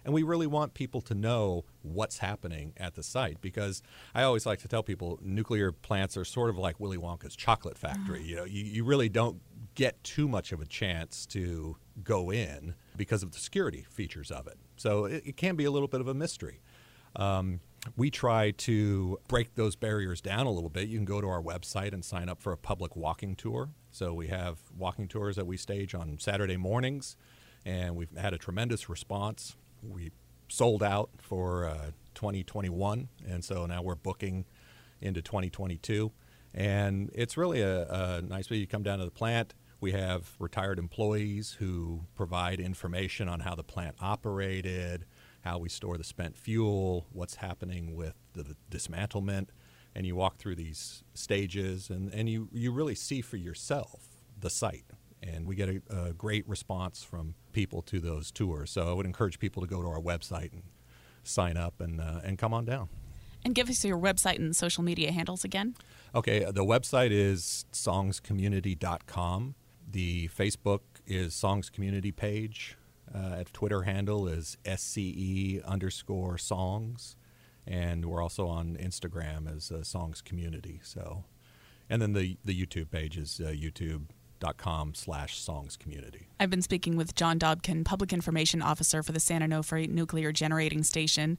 And 0.08 0.14
we 0.14 0.22
really 0.22 0.46
want 0.46 0.72
people 0.72 1.02
to 1.02 1.14
know 1.14 1.66
what's 1.82 2.16
happening 2.16 2.72
at 2.78 2.94
the 2.94 3.02
site 3.02 3.42
because 3.42 3.82
I 4.14 4.22
always 4.22 4.46
like 4.46 4.58
to 4.60 4.68
tell 4.68 4.82
people 4.82 5.18
nuclear 5.20 5.70
plants 5.70 6.16
are 6.16 6.24
sort 6.24 6.48
of 6.48 6.56
like 6.56 6.80
Willy 6.80 6.96
Wonka's 6.96 7.36
chocolate 7.36 7.76
factory. 7.76 8.22
You 8.22 8.36
know, 8.36 8.44
you, 8.44 8.64
you 8.64 8.84
really 8.84 9.10
don't 9.10 9.42
get 9.74 10.02
too 10.02 10.26
much 10.26 10.50
of 10.50 10.62
a 10.62 10.64
chance 10.64 11.26
to 11.26 11.76
go 12.02 12.30
in 12.30 12.74
because 12.96 13.22
of 13.22 13.32
the 13.32 13.38
security 13.38 13.84
features 13.90 14.30
of 14.30 14.46
it. 14.46 14.56
So 14.78 15.04
it, 15.04 15.24
it 15.26 15.36
can 15.36 15.56
be 15.56 15.66
a 15.66 15.70
little 15.70 15.88
bit 15.88 16.00
of 16.00 16.08
a 16.08 16.14
mystery. 16.14 16.62
Um, 17.14 17.60
we 17.94 18.10
try 18.10 18.52
to 18.52 19.18
break 19.28 19.56
those 19.56 19.76
barriers 19.76 20.22
down 20.22 20.46
a 20.46 20.50
little 20.50 20.70
bit. 20.70 20.88
You 20.88 20.96
can 20.96 21.04
go 21.04 21.20
to 21.20 21.28
our 21.28 21.42
website 21.42 21.92
and 21.92 22.02
sign 22.02 22.30
up 22.30 22.40
for 22.40 22.54
a 22.54 22.56
public 22.56 22.96
walking 22.96 23.36
tour. 23.36 23.68
So 23.90 24.14
we 24.14 24.28
have 24.28 24.56
walking 24.74 25.06
tours 25.06 25.36
that 25.36 25.46
we 25.46 25.58
stage 25.58 25.94
on 25.94 26.16
Saturday 26.18 26.56
mornings, 26.56 27.14
and 27.66 27.94
we've 27.94 28.16
had 28.16 28.32
a 28.32 28.38
tremendous 28.38 28.88
response 28.88 29.54
we 29.82 30.12
sold 30.48 30.82
out 30.82 31.10
for 31.18 31.66
uh, 31.66 31.90
2021, 32.14 33.08
and 33.26 33.44
so 33.44 33.66
now 33.66 33.82
we're 33.82 33.94
booking 33.94 34.44
into 35.00 35.22
2022. 35.22 36.10
And 36.54 37.10
it's 37.14 37.36
really 37.36 37.60
a, 37.60 37.86
a 37.88 38.22
nice 38.22 38.50
way 38.50 38.56
you 38.56 38.66
come 38.66 38.82
down 38.82 38.98
to 38.98 39.04
the 39.04 39.10
plant. 39.10 39.54
We 39.80 39.92
have 39.92 40.34
retired 40.38 40.78
employees 40.78 41.56
who 41.58 42.04
provide 42.16 42.58
information 42.58 43.28
on 43.28 43.40
how 43.40 43.54
the 43.54 43.62
plant 43.62 43.96
operated, 44.00 45.04
how 45.42 45.58
we 45.58 45.68
store 45.68 45.96
the 45.96 46.04
spent 46.04 46.36
fuel, 46.36 47.06
what's 47.12 47.36
happening 47.36 47.94
with 47.94 48.14
the, 48.32 48.56
dismantlement. 48.70 49.48
And 49.94 50.06
you 50.06 50.16
walk 50.16 50.38
through 50.38 50.56
these 50.56 51.04
stages 51.14 51.90
and, 51.90 52.12
and 52.12 52.28
you, 52.28 52.48
you 52.52 52.72
really 52.72 52.94
see 52.94 53.20
for 53.20 53.36
yourself 53.36 54.18
the 54.38 54.50
site 54.50 54.84
and 55.22 55.46
we 55.46 55.57
get 55.57 55.68
a, 55.68 55.81
a, 55.90 56.12
great 56.12 56.48
response 56.48 57.02
from 57.02 57.35
people 57.52 57.83
to 57.83 57.98
those 57.98 58.31
tours. 58.31 58.70
So 58.70 58.88
I 58.88 58.92
would 58.92 59.07
encourage 59.07 59.38
people 59.38 59.62
to 59.62 59.68
go 59.68 59.83
to 59.83 59.88
our 59.88 60.00
website 60.00 60.52
and 60.52 60.62
sign 61.22 61.57
up 61.57 61.81
and 61.81 62.00
uh, 62.00 62.20
and 62.24 62.38
come 62.38 62.54
on 62.54 62.64
down. 62.64 62.88
And 63.44 63.54
give 63.54 63.68
us 63.70 63.85
your 63.85 63.98
website 63.98 64.37
and 64.37 64.54
social 64.54 64.83
media 64.83 65.12
handles 65.12 65.44
again. 65.44 65.74
Okay, 66.14 66.40
the 66.40 66.64
website 66.64 67.11
is 67.11 67.66
songscommunity.com. 67.72 69.54
The 69.90 70.28
Facebook 70.28 70.81
is 71.07 71.35
Songs 71.35 71.70
Community 71.70 72.12
page. 72.12 72.76
Uh, 73.14 73.44
Twitter 73.52 73.83
handle 73.83 74.28
is 74.28 74.59
SCE 74.64 75.64
underscore 75.64 76.37
songs. 76.37 77.16
And 77.66 78.07
we're 78.07 78.22
also 78.22 78.48
on 78.48 78.76
Instagram 78.76 79.54
as 79.54 79.70
uh, 79.70 79.83
Songs 79.83 80.20
Community. 80.20 80.81
So 80.83 81.24
And 81.88 82.02
then 82.02 82.12
the, 82.12 82.37
the 82.44 82.61
YouTube 82.61 82.90
page 82.90 83.16
is 83.16 83.40
uh, 83.42 83.50
youtube.com 84.38 84.94
slash 84.94 85.38
songs 85.38 85.77
community. 85.77 86.29
I've 86.40 86.51
been 86.51 86.62
speaking 86.62 86.96
with 86.96 87.14
John 87.14 87.38
Dobken, 87.38 87.85
Public 87.85 88.12
Information 88.12 88.62
Officer 88.62 89.03
for 89.03 89.12
the 89.12 89.20
San 89.20 89.42
Onofre 89.42 89.88
Nuclear 89.88 90.33
Generating 90.33 90.83
Station. 90.83 91.38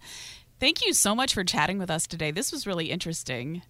Thank 0.60 0.86
you 0.86 0.94
so 0.94 1.16
much 1.16 1.34
for 1.34 1.46
chatting 1.46 1.80
with 1.80 1.90
us 1.90 2.06
today. 2.06 2.32
This 2.32 2.52
was 2.52 2.68
really 2.68 2.92
interesting. 2.92 3.62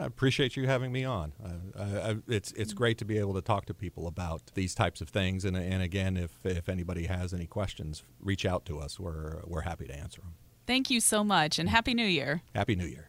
I 0.00 0.06
appreciate 0.06 0.56
you 0.56 0.66
having 0.66 0.90
me 0.90 1.04
on. 1.04 1.34
I, 1.78 1.82
I, 1.82 2.16
it's 2.26 2.52
it's 2.52 2.72
great 2.72 2.96
to 2.98 3.04
be 3.04 3.18
able 3.18 3.34
to 3.34 3.42
talk 3.42 3.66
to 3.66 3.74
people 3.74 4.06
about 4.06 4.40
these 4.54 4.74
types 4.74 5.02
of 5.02 5.10
things. 5.10 5.44
And, 5.44 5.58
and 5.58 5.82
again, 5.82 6.16
if, 6.16 6.38
if 6.44 6.70
anybody 6.70 7.04
has 7.04 7.34
any 7.34 7.46
questions, 7.46 8.02
reach 8.18 8.46
out 8.46 8.64
to 8.64 8.78
us. 8.78 8.98
We're, 8.98 9.42
we're 9.44 9.60
happy 9.60 9.86
to 9.88 9.94
answer 9.94 10.22
them. 10.22 10.36
Thank 10.66 10.88
you 10.88 11.00
so 11.00 11.22
much, 11.22 11.58
and 11.58 11.68
Happy 11.68 11.94
New 11.94 12.06
Year. 12.06 12.42
Happy 12.54 12.76
New 12.76 12.86
Year. 12.86 13.08